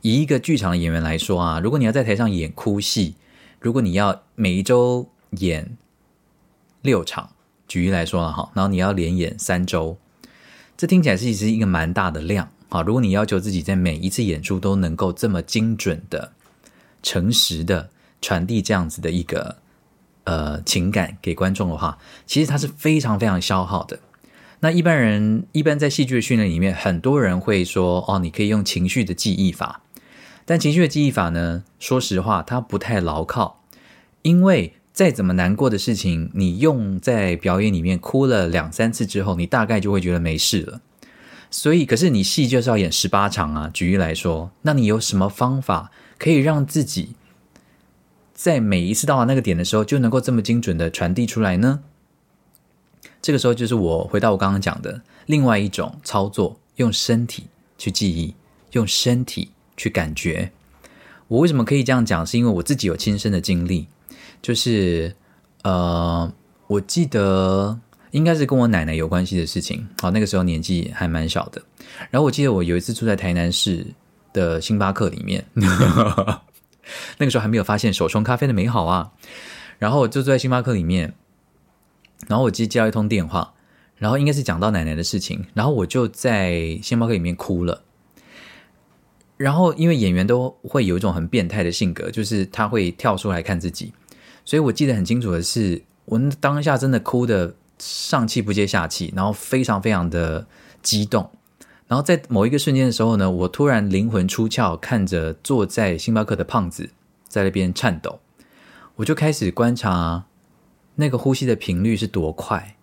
[0.00, 3.16] 以一个剧场的演员来说啊，如果你要在台上演哭戏，
[3.60, 5.76] 如果你要每一周演
[6.80, 7.32] 六场，
[7.66, 9.98] 举例来说了哈，然后你要连演三周，
[10.76, 12.82] 这听起来是其实一个蛮大的量啊。
[12.82, 16.32] 如果你要求自己在每一次演出都能够这么精准的、
[17.02, 19.56] 诚实的传递这样子的一个
[20.24, 24.00] 呃情感给观众的话，其实它是非常非常消耗的。
[24.60, 29.82] 那一般人一般在戏剧的训练里面，很多人会说：“哦，你可以用情绪的记忆法。”
[30.46, 33.60] 但情绪的记忆法呢，说实话，它不太牢靠，
[34.22, 40.80] 因为再怎么难过的事情，你用在表演里面哭了两三次之后，你大概就会觉得没事了。
[41.54, 43.70] 所以，可是你戏就是要演十八场啊。
[43.72, 47.14] 举例来说，那你有什么方法可以让自己
[48.32, 51.80] 在每一次到达那个点的时候，就能够这么精准的传递出来呢？
[53.20, 58.34] 这个时候就是我回到我刚刚讲的另外一种操作，用身体去记忆，
[58.70, 60.52] 用身体去感觉。
[61.28, 62.26] 我为什么可以这样讲？
[62.26, 63.88] 是因为我自己有亲身的经历，
[64.40, 65.14] 就是
[65.62, 66.32] 呃，
[66.66, 67.78] 我记得
[68.12, 69.86] 应该是跟我奶奶有关系的事情。
[70.00, 71.60] 好，那个时候年纪还蛮小的。
[72.10, 73.84] 然后我记得我有一次住在台南市
[74.32, 75.44] 的星巴克里面，
[77.18, 79.10] 那个时候还没有发现手冲咖啡的美好啊。
[79.78, 81.12] 然后我就坐在星巴克里面。
[82.28, 83.52] 然后我接接到一通电话，
[83.96, 87.82] 然后应该是讲到奶奶的事情，然后我就在星巴克里面哭了。
[89.36, 93.92] 然后因为演员都会有一种很变态的性格，就是他会跳出来看自己，
[94.44, 97.52] 所以我记得很清楚的是，我当下真的哭的
[97.84, 100.46] 上气不接下气，然后非常非常的
[100.82, 101.28] 激动。
[101.88, 106.90] 然后在某一个瞬间的时候呢，我突然灵魂出窍，看着坐在星巴克的胖子
[107.26, 108.20] 在那边颤抖，
[108.96, 110.26] 我就开始观察。
[110.94, 112.76] 那个呼吸的频率是多快？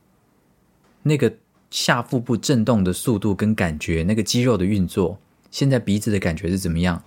[1.03, 1.31] 那个
[1.69, 5.19] 下腹部震动的速度跟感觉，那个肌肉的运作，
[5.51, 7.03] 现在鼻子的感觉是怎么样？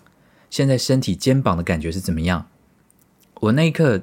[0.49, 2.47] 现在身体肩膀的感觉是怎么样？
[3.41, 4.03] 我那一刻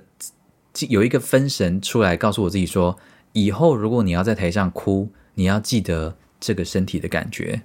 [0.89, 2.97] 有一个分神出来，告诉我自己说：
[3.33, 7.61] 以后如果你要在台上哭，你要记得这个身体的感觉。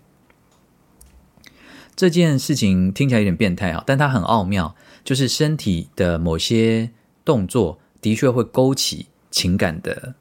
[1.97, 6.91] 这件事情听起来有点变态啊，但它很奥妙，就是身体的某些
[7.25, 9.07] 动作的确会勾起。
[9.35, 10.15] 情感的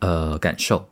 [0.00, 0.88] 呃感受，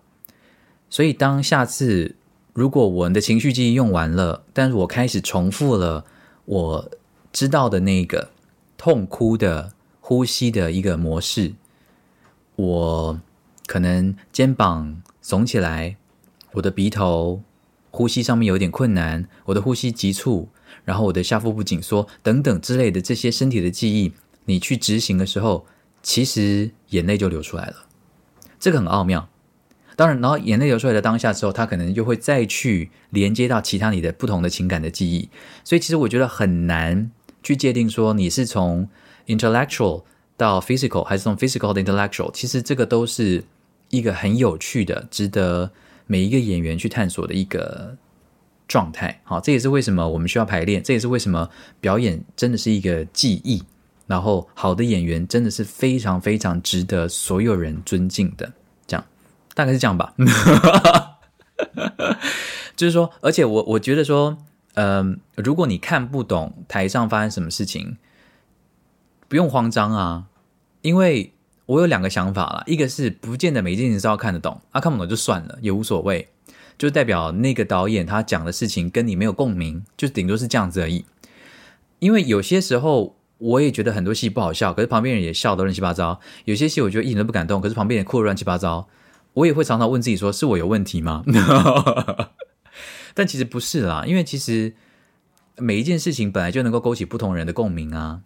[0.88, 2.14] 所以当下次
[2.52, 6.04] 如果我的情绪记忆用完了，但是我开始重复了
[6.44, 6.90] 我
[7.32, 8.30] 知道的那个
[8.78, 11.54] 痛哭的呼吸的一个模式，
[12.54, 13.20] 我
[13.70, 15.96] 可能肩膀耸起来，
[16.54, 17.40] 我的鼻头
[17.92, 20.48] 呼吸上面有点困难，我的呼吸急促，
[20.84, 24.12] 然后我的下腹部紧缩等等之类的这些身体的记忆，
[24.46, 25.66] 你去执行的时候。
[26.02, 27.84] 其实眼泪就流出来了，
[28.58, 29.28] 这个很奥妙。
[29.96, 35.28] 当然，然后眼泪流出来的当下之后，他可能就会再去连接到其他你的不同的情感的记忆。
[35.62, 37.12] 所以，其实我觉得很难
[37.42, 38.88] 去界定说你是从
[39.26, 40.04] intellectual
[40.38, 42.32] 到 physical，还是从 physical 到 intellectual。
[42.32, 43.44] 其实这个都是
[43.90, 45.70] 一个很有趣的、值得
[46.06, 47.96] 每一个演员去探索的一个
[48.66, 49.20] 状态。
[49.24, 53.62] 好，这也是为什么我们需要排练，这也是为什么表演真的是一个技艺。
[54.06, 58.52] 然后，好的演员真的是非常非常值得所有人尊敬的。
[58.84, 59.06] 这样，
[59.54, 60.12] 大概是这样吧。
[62.74, 64.36] 就是说，而且我我觉得说，
[64.74, 67.98] 嗯，如果你看不懂台上发生什么事情，
[69.28, 70.24] 不用慌张啊，
[70.82, 71.32] 因为
[71.70, 76.28] 我有两个想法啦，一个是不见得每一件事都要看得懂，啊，看不懂就算了，也无所谓，
[76.76, 81.04] 就代表那个导演他讲的事情跟你没有共鸣，就顶多是这样子而已。
[82.00, 83.16] 因为有些时候。
[83.40, 86.20] 我也觉得很多戏不好笑，可是旁边人也笑得乱七八糟。
[86.44, 88.86] 有些戏我觉得一点都不感动，可是旁边人哭得乱七八糟。
[89.32, 91.24] 我也会常常问自己说：是我有问题吗？
[93.16, 94.74] 但其实不是啦，因为其实
[95.56, 98.20] 每一件事情本来就能够勾起不同人的共鸣啊。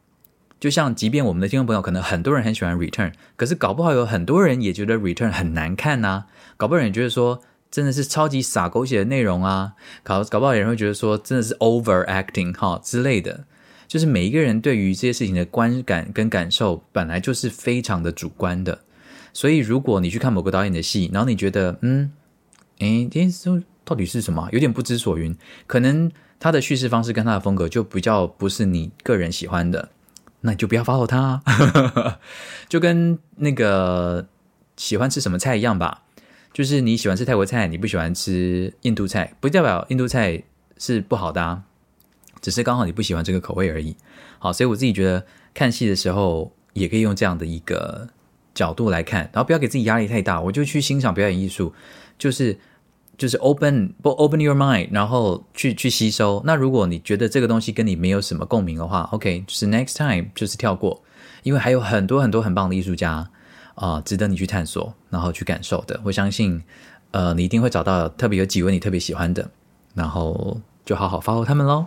[0.65, 6.25] 就像，即便我们的听众朋友可能很多人很喜欢 Return，可是搞不好有很多人也觉得 Return 很难看呐。
[6.57, 9.75] 搞不好人觉得说真的是超级傻狗血的内容啊。
[10.03, 13.45] 搞搞不好有人会觉得说真的是 over acting 哈之类的。
[13.87, 18.81] 就是每一个人对于这些事情的观感跟感受本来就是非常的主观的。
[19.35, 22.11] 所以如果你去看某个导演的戏，然后你觉得嗯，
[22.79, 24.49] 诶，这到底是什么？
[24.51, 25.37] 有点不知所云。
[25.67, 26.11] 可能
[26.41, 29.91] 他的叙事方式跟他的风格就比较不是你个人喜欢的。
[30.47, 31.43] 那你就不要 follow 他，
[32.69, 34.27] 就跟那个
[34.77, 36.03] 喜欢吃什么菜一样吧。
[36.53, 40.43] 就是你喜欢吃泰国菜，你不喜欢吃印度菜，不代表印度菜
[40.77, 41.63] 是不好的，啊，
[42.43, 43.97] 只是刚好你不喜欢这个口味而已。
[44.39, 45.25] 好，所以我自己觉得
[45.55, 48.11] 看戏的时候也可以用这样的一个
[48.53, 51.73] 角度来看，然后不要给自己压力太大，我就去欣赏表演艺术，
[52.19, 52.59] 就是。
[53.17, 56.43] 就是 open 不 open your mind，然后去去吸收。
[56.45, 61.03] 那如果你觉得这个东西跟你没有什么共鸣的话，OK，就是 next time 就是跳过，
[61.43, 63.29] 因为还有很多很多很棒的艺术家
[63.75, 66.01] 啊，值得你去探索，然后去感受的。
[66.05, 66.63] 我相信，
[67.11, 69.51] 呃，你一定会找到特别有几位你特别喜欢的，
[69.95, 71.87] 然后就好好发挥他们喽。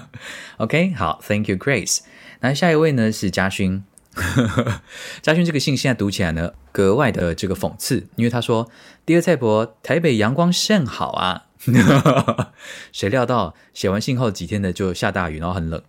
[0.58, 2.00] OK，好，Thank you Grace。
[2.40, 3.84] 那下一位呢是嘉勋。
[5.22, 8.70] 嘉勋这个信现在读起来呢，格外的这个讽刺，因为他说
[9.04, 11.46] ：“第二蔡伯，台北阳光甚好啊。
[12.92, 15.82] ”谁料到写完信后几天呢，就下大雨，然后很冷。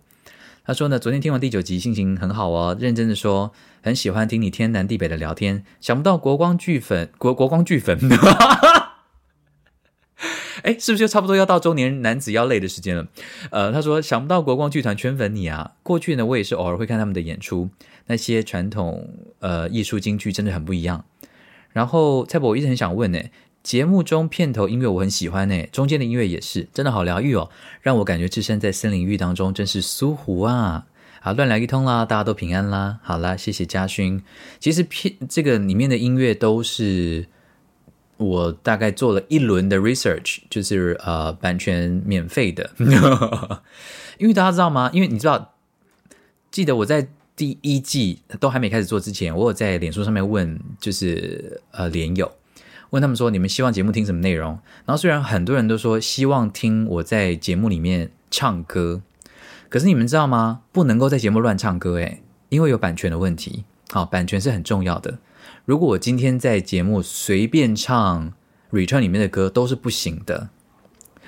[0.64, 3.52] 他说呢，昨天听完第九集，心情很好哦，认真的说，
[3.82, 5.64] 很喜欢听你天南地北的聊天。
[5.80, 7.96] 想不到国光剧粉，国国光剧粉。
[10.62, 13.06] 哎，是不是就差不多要到中年男子要累的时间了？
[13.52, 15.74] 呃，他说想不到国光剧团圈粉你啊。
[15.84, 17.68] 过去呢，我也是偶尔会看他们的演出，
[18.06, 19.08] 那些传统
[19.40, 21.04] 呃艺术京剧真的很不一样。
[21.72, 23.20] 然后蔡伯，我一直很想问呢，
[23.62, 27.50] 节目中片头音乐我很喜欢呢，中间的音乐也是，真的好疗愈哦，
[27.82, 30.86] 让我感觉置身在森林浴当中，真是苏湖啊！
[31.20, 33.00] 好，乱来一通啦，大家都平安啦。
[33.02, 34.22] 好啦，谢谢嘉勋。
[34.58, 37.26] 其实片这个里面的音乐都是。
[38.18, 42.70] 我大概做了一轮的 research，就是呃版权免费的，
[44.16, 44.88] 因为大家知道吗？
[44.94, 45.52] 因为你知道，
[46.50, 52.32] 记得我在第一季都还没开始做之前，我有在脸书上面问，就是呃连友
[52.90, 54.58] 问他们说，你们希望节目听什么内容？
[54.86, 59.02] 然后虽然很多人都说希望听我在节目里面唱歌，
[59.68, 60.62] 可是你们知道吗？
[60.72, 63.64] 不能够在节目乱唱歌，诶，因为有版权的问题。
[63.90, 65.18] 好，版权是很重要的。
[65.64, 68.32] 如果我今天在节目随便唱
[68.76, 70.48] 《Return》里面的歌都是不行的，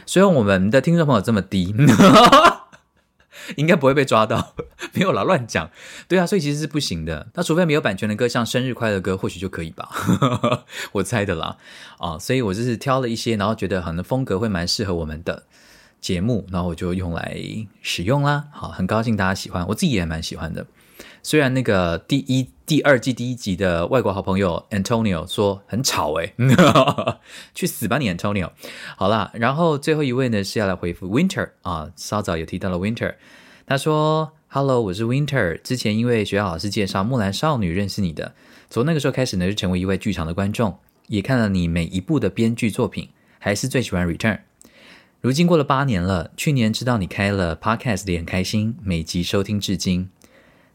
[0.07, 1.75] 虽然我们的听众朋友这么低，
[3.57, 4.55] 应该不会被抓到。
[4.95, 5.71] 没有啦，乱讲。
[6.07, 7.29] 对啊，所以其实是不行的。
[7.35, 9.89] 那除非没有版权的歌，像生日快乐歌，或许就可以吧。
[10.93, 11.57] 我猜的啦。
[11.99, 15.45] 啊，所以我就是挑了一些，然后觉得可能风格会蛮适合我们的
[16.01, 17.37] 节目，然后我就用来
[17.83, 18.45] 使用啦。
[18.53, 20.67] 好，很高兴大家喜欢，我自己也蛮喜欢的。
[21.23, 26.35] 虽然那个第一、第二季第一集的外国好朋友 Antonio 说很吵诶，
[27.55, 28.51] 去死吧你 Antonio！
[28.95, 33.15] 好啦，然后最后一位呢是要来回复 Winter 啊，稍早有提到了 Winter，
[33.67, 38.35] 他说：“Hello，我是 Winter，之前因为学校老师介绍《木兰少女》认识你的，
[38.69, 43.09] 从那个时候开始呢就成为一位剧场的观众，也看了你每一部的编剧作品，
[43.39, 44.41] 还是最喜欢 Return。
[45.23, 50.11] 如今过了八年了，去年知道你开了 Podcast 也很开心，每集收听至今。”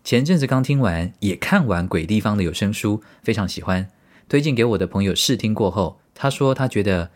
[0.03, 3.89] 前阵子刚听完，也看完《鬼地方》的有声书，非常喜欢，
[4.27, 7.09] 推荐给我的朋友试听过后，他说他觉得，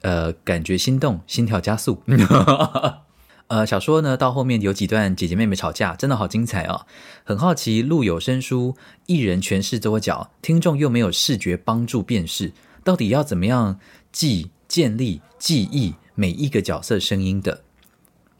[0.00, 2.02] 呃，感觉心动，心跳加速。
[3.48, 6.86] 呃，小说呢到后面有几段姐姐妹妹吵架，真的好精彩哦。
[7.24, 8.74] 很好奇录有声书，
[9.04, 13.78] 一人诠释多角，听众又没有视觉帮助辨识，到底要怎么样
[14.10, 17.64] 记建立记忆每一个角色声音的？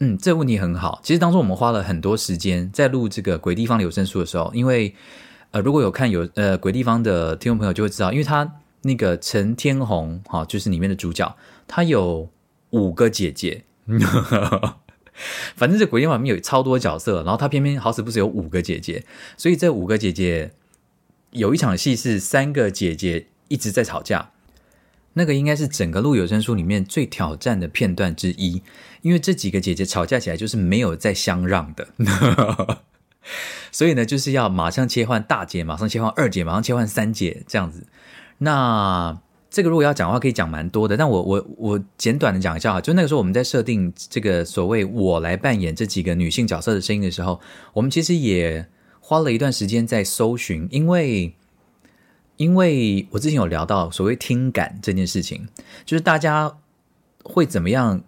[0.03, 0.99] 嗯，这个问题很好。
[1.03, 4.95] 其实当初我们花了很多时间在录这个《鬼地方》有声书的时候，因为
[5.51, 11.37] 呃，如果有看有呃《鬼地方》的听众朋友就会知道，因为他那个陈天红哈，就是里面的主角，
[11.67, 12.27] 他有
[12.71, 13.63] 五个姐姐，
[15.55, 19.05] 反正这《鬼地方》里面有超多角色，然后他偏偏好死不死有五个姐姐，
[19.37, 20.51] 所以这五个姐姐
[21.29, 24.30] 有一场戏是三个姐姐一直在吵架。
[25.13, 28.61] 那个应该是整个录有声书里面最挑战的片段之一，
[29.01, 31.87] 因为这几个姐姐吵架起来就是没有再相让的，
[33.71, 37.85] 所以呢，就是要马上切换大姐，马上切换二姐，马上切换三姐这样子。
[38.37, 40.95] 那这个如果要讲的话，可以讲蛮多的。
[40.95, 47.39] 但我我我简短的讲一下哈，就那个时候我们在设定这个所谓我来扮演这几个女性角色的声音的时候，
[47.73, 48.65] 我们其实也
[49.01, 51.35] 花了一段时间在搜寻，因为
[52.41, 55.47] 因为我之前有聊到所谓听感这件事情，
[55.85, 56.57] 就是大家
[57.23, 58.01] 会怎么样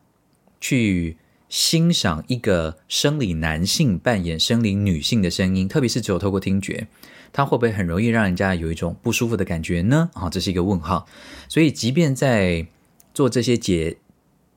[0.60, 1.18] 去
[1.50, 6.88] 欣赏一个生理男性扮演生理女性的声音，特别是只有透过听觉。
[7.32, 10.10] 它会不会很容易让人家有一种不舒服的感觉呢？
[10.14, 11.06] 啊，这是一个问号。
[11.48, 12.66] 所以，即便在
[13.14, 13.98] 做这些姐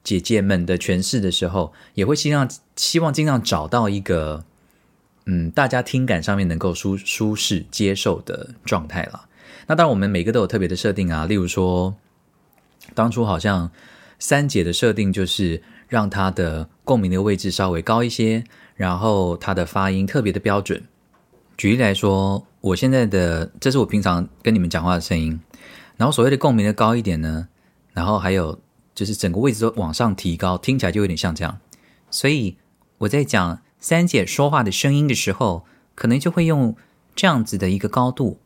[0.02, 4.42] 姐姐们的诠释的时候，也会希望希望尽量找到一个
[5.26, 9.25] 嗯，大家听感上面能够舒舒适接受的状态了。
[9.66, 11.26] 那当然，我们每个都有特别的设定啊。
[11.26, 11.94] 例如说，
[12.94, 13.70] 当初好像
[14.18, 18.44] 三姐的设定就是让她的共鸣的位置稍微高一些，
[18.74, 20.84] 然后她的发音特别的标准。
[21.56, 22.46] 举例来说。
[22.66, 25.38] 我现在的这是我平常跟你们讲话的声音，
[25.96, 27.46] 然后所谓的共鸣的高一点呢，
[27.92, 28.58] 然后还有
[28.92, 31.60] 就是整个位置都往上提高，听起来就有点像这样。
[32.10, 32.56] 所以
[32.98, 35.64] 我在讲三姐说话的声音的时候，
[35.94, 36.74] 可能就会用
[37.14, 38.40] 这样子的一个高度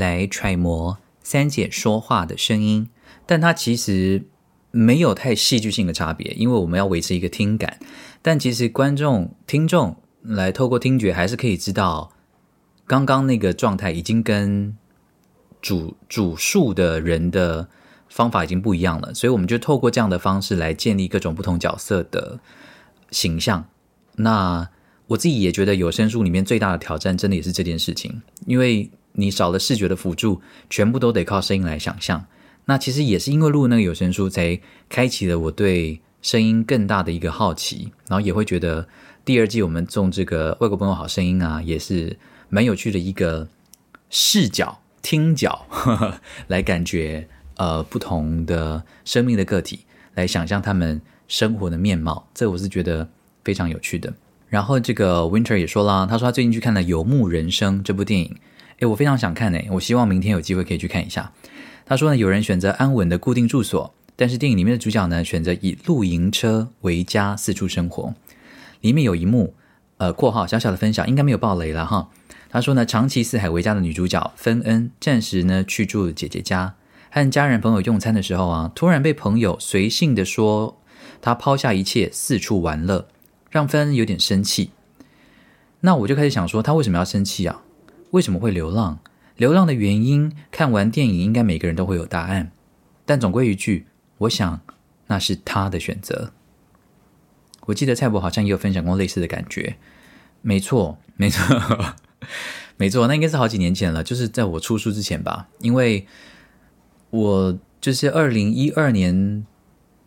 [0.00, 2.88] 来揣摩三姐说话的声音，
[3.26, 4.24] 但它其实
[4.70, 7.78] 没有太戏剧性的差别，因为我们要维持一个听感。
[8.22, 12.12] 但其实观众、听众来透过听觉还是可以知道。
[12.86, 14.76] 刚刚那个状态已经跟
[15.62, 17.68] 主主述的人的
[18.08, 22.40] 方法已经不一样了，所以我们就透过这样的方式来建立各种不同角色的
[23.12, 23.64] 形象。
[24.16, 24.68] 那
[25.06, 32.26] 我自己也觉得有声书里面最大的挑战，真的也是这件事情，因为你少了视觉的辅助，全部都得靠声音来想象。
[32.64, 38.88] 那其实也是因为录那个有声书，才开启了我对声音更大的一个好奇，然后也会觉得
[39.24, 42.16] 第二季我们中这个外国朋友好声音啊，也是。
[42.52, 43.46] 蛮有趣的一个
[44.08, 45.64] 视角、听角
[46.48, 49.78] 来感觉，呃，不同的生命的个体
[50.14, 53.08] 来想象他们生活的面貌，这我是觉得
[53.44, 54.12] 非常有趣的。
[54.48, 58.36] 然后这个 Winter 也说了，他说他最近去看了《游牧人生》这部电影，
[58.80, 61.32] 诶，我非常想看诶，我希望明天有机会可以去看一下。
[61.86, 68.14] 他说呢，有人选择安稳的固定住所，但是电影里面的主角呢，选择以露营车为家四处生活。
[68.80, 69.54] 里面有一幕，
[69.98, 72.08] 呃，括号小小的分享，应该没有爆雷了哈。
[72.48, 76.74] 他说呢，长期四海为家的女主角芬恩，暂时呢去住姐姐家，
[77.10, 80.80] 和家人朋友用餐的时候啊，突然被朋友随性的说
[81.20, 83.06] 她抛下一切四处玩乐，
[83.50, 84.70] 让芬恩有点生气。
[85.80, 87.60] 那我就开始想说，她为什么要生气啊？
[88.10, 88.98] 为什么会流浪？
[89.36, 92.52] 流浪的原因，看完电影应该每个人都会有答案。
[93.06, 93.86] 但总归一句，
[94.18, 94.60] 我想
[95.06, 96.32] 那是他的选择。
[97.66, 99.76] 我记得蔡伯好像也有分享过类似的感觉。
[100.42, 101.94] 没错，没错。
[102.76, 105.48] 没错，那应该是好几年前了，就是在我出书之前吧。
[105.60, 106.06] 因为
[107.10, 109.46] 我就是二零一二年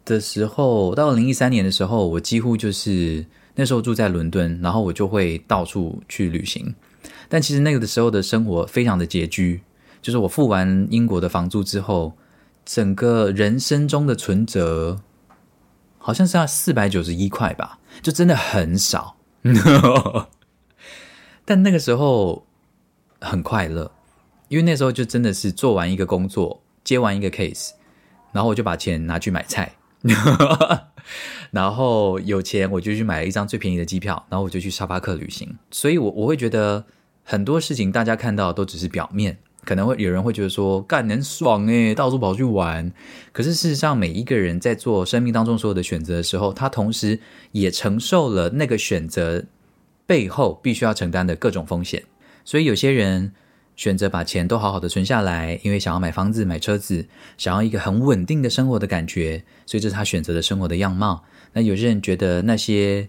[0.05, 3.25] 的时候到二零一三年的时候，我几乎就是
[3.55, 6.73] 那时候住在伦敦，然后我就会到处去旅行。
[7.33, 9.63] 但其实那个的时候的生活非常的拮据，
[10.03, 12.13] 就是我付完英国的房租之后，
[12.63, 15.01] 整个人生中的存折
[15.97, 19.17] 好像是要四百九十一块吧，就真的很少。
[21.43, 22.45] 但那个时候
[23.19, 23.91] 很快乐，
[24.47, 27.71] 因为那时候就真的是做完一个工作，接完一个 case，
[28.31, 29.73] 然后我就把钱拿去买菜，
[31.49, 35.57] 然后有钱我就去买了一张最便宜的机票，然后我就去沙巴克旅行。
[35.71, 36.85] 所以，我我会觉得
[37.23, 42.91] 很多事情大家看到都只是表面，可能会有人会觉得说干很爽诶，到处跑去玩。
[43.31, 47.19] 可是事实上，每一个人在做生命当中所有的选择的时候，他同时
[47.51, 49.45] 也承受了那个选择。
[50.05, 52.03] 背后必须要承担的各种风险，
[52.43, 53.31] 所以有些人
[53.77, 57.07] 选择把钱都好好的存下来，因为想要买房子、买车子，
[57.37, 61.23] 想要一个很稳定的生活的感觉，所以这是他选择的生活的样貌。
[61.53, 63.07] 那有些人觉得那些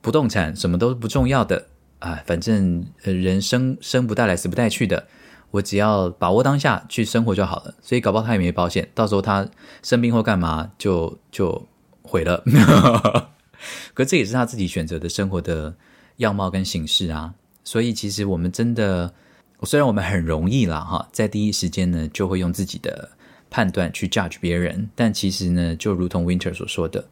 [0.00, 1.66] 不动产什么都不重要的
[2.00, 5.06] 啊，反正人生生不带来，死不带去的，
[5.52, 7.74] 我只要把握当下去生活就好了。
[7.80, 9.48] 所以搞不好他也没保险，到时候他
[9.82, 11.66] 生病或干嘛就就
[12.02, 12.44] 毁了。
[13.94, 15.76] 可这也是他自己选择的生活的。
[16.20, 17.32] 样貌跟形式啊，
[17.64, 19.14] 所以其实我们真的，
[19.62, 23.12] 虽然我们很容易啦哈，在第一时间呢就会用自己的
[23.48, 27.08] 判断去 judge 别人，但其实呢，就如同 Winter 所说的，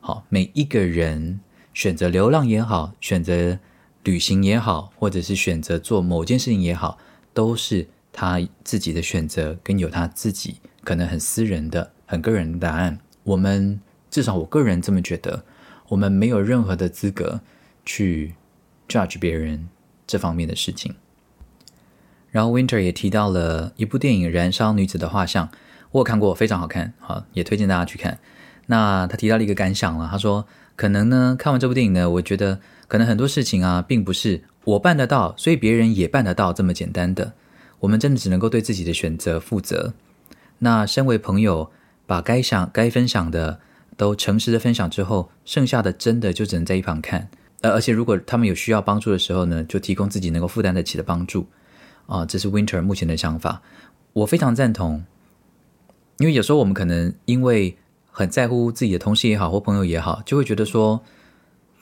[0.00, 1.40] 好，每一个人
[1.74, 3.58] 选择流浪也好，选择
[4.04, 6.98] 旅行也好，或者是选择做某件事情也好，
[7.32, 12.98] 都是他自己的选择，跟有他自己可能很私人的、很个人的答案。
[13.24, 13.80] 我们
[14.10, 15.44] 至少我个人这么觉得，
[15.88, 17.40] 我们没有任何的资格
[17.84, 18.34] 去。
[18.88, 19.70] judge 别人
[20.06, 20.94] 这方面的事情，
[22.30, 25.46] 然后 Winter 也提到了一部电影《燃烧女子的画像》，
[25.92, 28.18] 我有看过，非常好看，好也推荐大家去看。
[28.66, 30.46] 那他提到了一个感想了，他说
[30.76, 32.60] 可能呢看完这部电影呢，我觉得
[32.92, 37.32] 可能很多事情啊，并不是我办得到，所以别人也办得到这么简单的。
[37.80, 39.94] 我们真的只能够对自己的选择负责。
[40.58, 41.70] 那身为朋友，
[42.06, 43.58] 把该想该分享的
[43.96, 47.30] 都诚实的分享之后，剩下的真的就只能在一旁看。
[47.62, 51.46] 呃，而且如果他们有需要帮助的时候呢，就提供自己能够负担得起的帮助。
[52.04, 53.62] 啊，这是 Winter 目前的想法，
[54.12, 55.02] 我非常赞同。
[56.18, 57.74] 因为有时候我们可能因为
[58.10, 61.02] 很在乎自己的同事也好，或朋友也好，就会觉得说，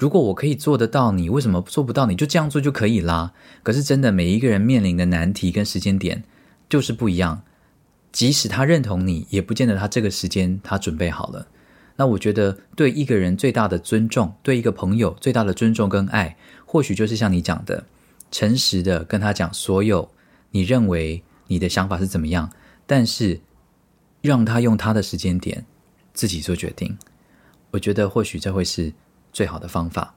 [0.01, 2.07] 如果我可以做得到，你为什么做不到？
[2.07, 3.35] 你就这样做就可以啦。
[3.63, 6.25] 可是真的，每一个人面临的难题跟时间点
[6.71, 7.43] 就是不一样。
[8.11, 11.47] 即使他认同你，也不见得他这个时间他准备好了。
[11.97, 16.35] 那我觉得，对一个人最大的尊重，对一个朋友最大的尊重跟爱，
[16.65, 17.85] 或许就是像你讲的，
[18.31, 20.11] 诚实的跟他讲所有
[20.51, 22.51] 你认为你的想法是怎么样，
[22.87, 23.39] 但是
[24.23, 25.67] 让他用他的时间点。
[26.15, 26.97] 自己做决定，
[27.71, 28.93] 我觉得或许这会是
[29.33, 30.15] 最好的方法。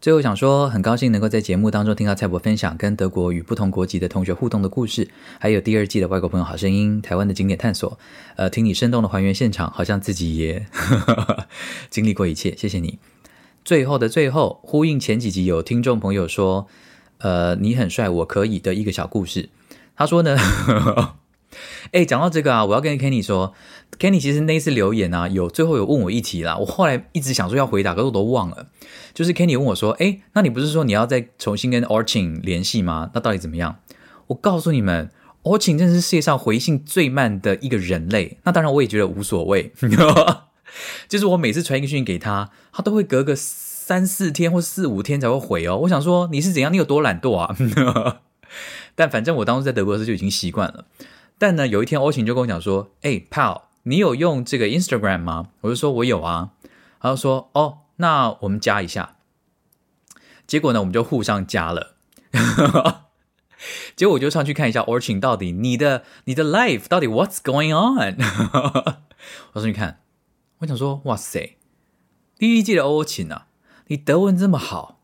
[0.00, 7.96] 最后想说，很高兴能够在节目当中听到蔡博分享跟德国与不同国籍的同学互动的故事，还有第二季的外国朋友好声音、台湾的景点探索。
[8.34, 10.66] 呃，听你生动的还原现场，好像自己也
[11.88, 12.52] 经历过一切。
[12.56, 12.98] 谢谢你。
[13.64, 16.66] 最后的最后，呼应前几集有听众朋友说，
[17.18, 19.50] 呃，你很帅，我可以的一个小故事。
[19.94, 20.36] 他说呢。
[21.92, 23.54] 哎，讲到这个啊，我要跟 Kenny 说
[23.98, 28.66] ，Kenny 其实那一次留言啊，有最后有问我一题啦，我后来一直想说要回答，可是我都忘了。
[29.12, 33.10] 就是 Kenny 问我说，哎，那你不是说你要再重新跟 Orchin 联系吗？
[33.14, 33.76] 那到底怎么样？
[34.28, 35.10] 我告诉你们
[35.42, 38.38] ，Orchin 真是世界上回信最慢的一个人类。
[38.44, 39.72] 那当然，我也觉得无所谓。
[41.06, 45.76] 就是我每次传一个讯给他，他都会隔个三四天或四五天才会回哦。
[45.82, 46.72] 我想说你是怎样？
[46.72, 47.54] 你有多懒惰啊？
[48.94, 50.86] 但反正我当时在德国的时候就已经习惯了。
[51.42, 56.50] 但呢，有一天欧晴就跟我讲说：“哎，Pal，你有用这个 Instagram 吗？”我就说：“我有啊。”
[57.02, 59.16] 他就说：“哦，那我们加一下。”
[60.46, 61.96] 结果呢，我们就互相加了。
[63.96, 68.18] 结果我就上去看一下 Orching 到底你的你的 life 到底 What's going on？
[69.54, 69.98] 我上去看，
[70.58, 71.56] 我想说：“哇塞，
[72.38, 73.48] 第一季的欧晴啊，
[73.88, 75.00] 你德文这么好，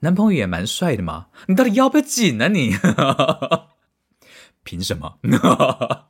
[0.00, 2.74] 男朋友也蛮帅的嘛，你到底要不要紧啊你？”
[4.70, 5.18] 凭什么？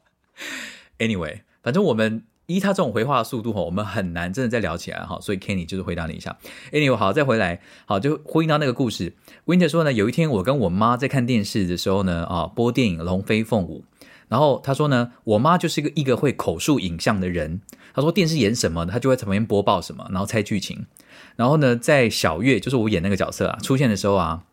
[0.98, 5.18] Anyway，反正我们依他这种回话的速度哈，我们很难真的再聊起来哈。
[5.18, 6.36] 所以 Kenny 就是回答你一下。
[6.70, 9.14] Anyway，好，再回来，好，就呼应到那个故事。
[9.46, 13.82] Winter 说呢，有一天我跟我妈在看电视的时候呢，啊，播电影《龙飞凤舞》，
[14.28, 17.62] 然后他说呢，我妈就是一个一个会口述影像的人。
[17.94, 20.84] 他说电视演什么，他就会在旁边播报什么，然后猜剧情。
[21.36, 24.44] 然后呢，在小月就是我演那个角色啊出现的时候啊。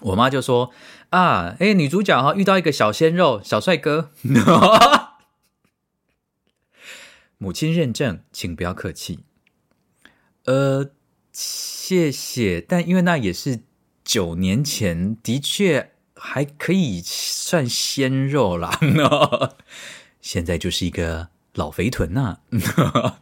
[0.00, 0.68] 我妈就说
[1.12, 4.10] ：“啊，哎，女主角哈遇到一个小鲜肉、小帅哥，
[7.36, 9.18] 母亲认证，请不要客气。
[10.46, 10.90] 呃，
[11.30, 13.60] 谢谢，但因为那也是
[14.02, 18.80] 九年前，的确还可以算鲜肉啦。
[20.22, 22.38] 现在就是一个老肥臀呐。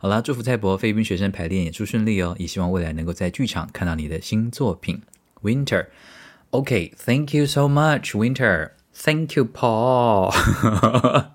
[0.00, 5.02] 好啦，祝福蔡博菲律宾学生排练演出顺利哦，也希望未来能够在剧场看到你的新作品。”
[5.42, 5.86] Winter.
[6.52, 8.72] OK，Thank you so much, Winter.
[8.94, 10.30] Thank you, Paul.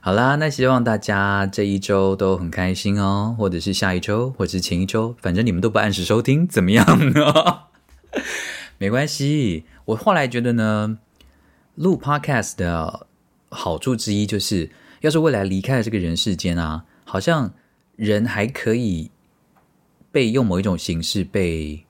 [0.00, 7.62] 好啦，那希望大家这一周都很开心哦，或者是下一周，或者是前一周，反正你们都不按时收听，怎么样呢？
[8.78, 10.98] 没关系，我后来觉得呢，
[11.74, 13.08] 录 Podcast 的
[13.48, 14.70] 好处之一就是，
[15.00, 17.52] 要是未来离开了这个人世间啊，好像
[17.96, 19.10] 人还可以
[20.12, 21.84] 被用某一种形式被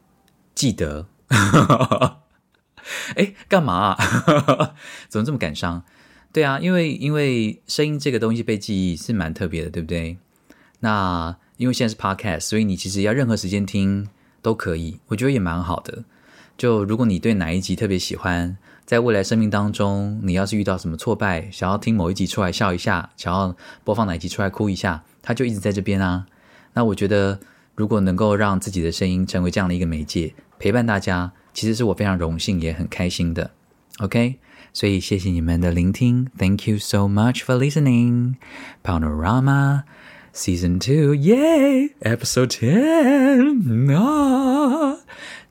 [0.54, 1.06] 记得。
[3.16, 3.96] 哎，干嘛？
[5.08, 5.82] 怎么这么感伤？
[6.32, 10.18] 对啊，因为因为声音这个东西被记忆是蛮特别的，对不对？
[10.80, 14.08] 那因为现在是 podcast，所以你其实要任何时间听
[14.40, 16.04] 都可以，我觉得也蛮好的。
[16.56, 26.26] 就如果你对哪一集特别喜欢，在未来生命当中，你要是遇到什么挫败，想要听某一集出来笑一下，想要播放哪一集出来哭一下，它就一直在这边啊。
[26.74, 27.40] 那我觉得，
[27.74, 30.34] 如果能够让自己的声音成为这样的一个媒介。
[30.58, 33.51] 陪伴大家，其实是我非常荣幸也很开心的。
[33.99, 34.39] OK，
[34.73, 38.35] 所以谢谢你们的聆听，Thank you so much for listening.
[38.83, 39.83] Panorama
[40.33, 41.91] Season Two, Yay!
[42.01, 43.89] Episode Ten.
[43.95, 44.97] Ah.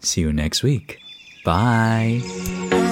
[0.00, 0.98] See you next week.
[1.44, 2.87] Bye.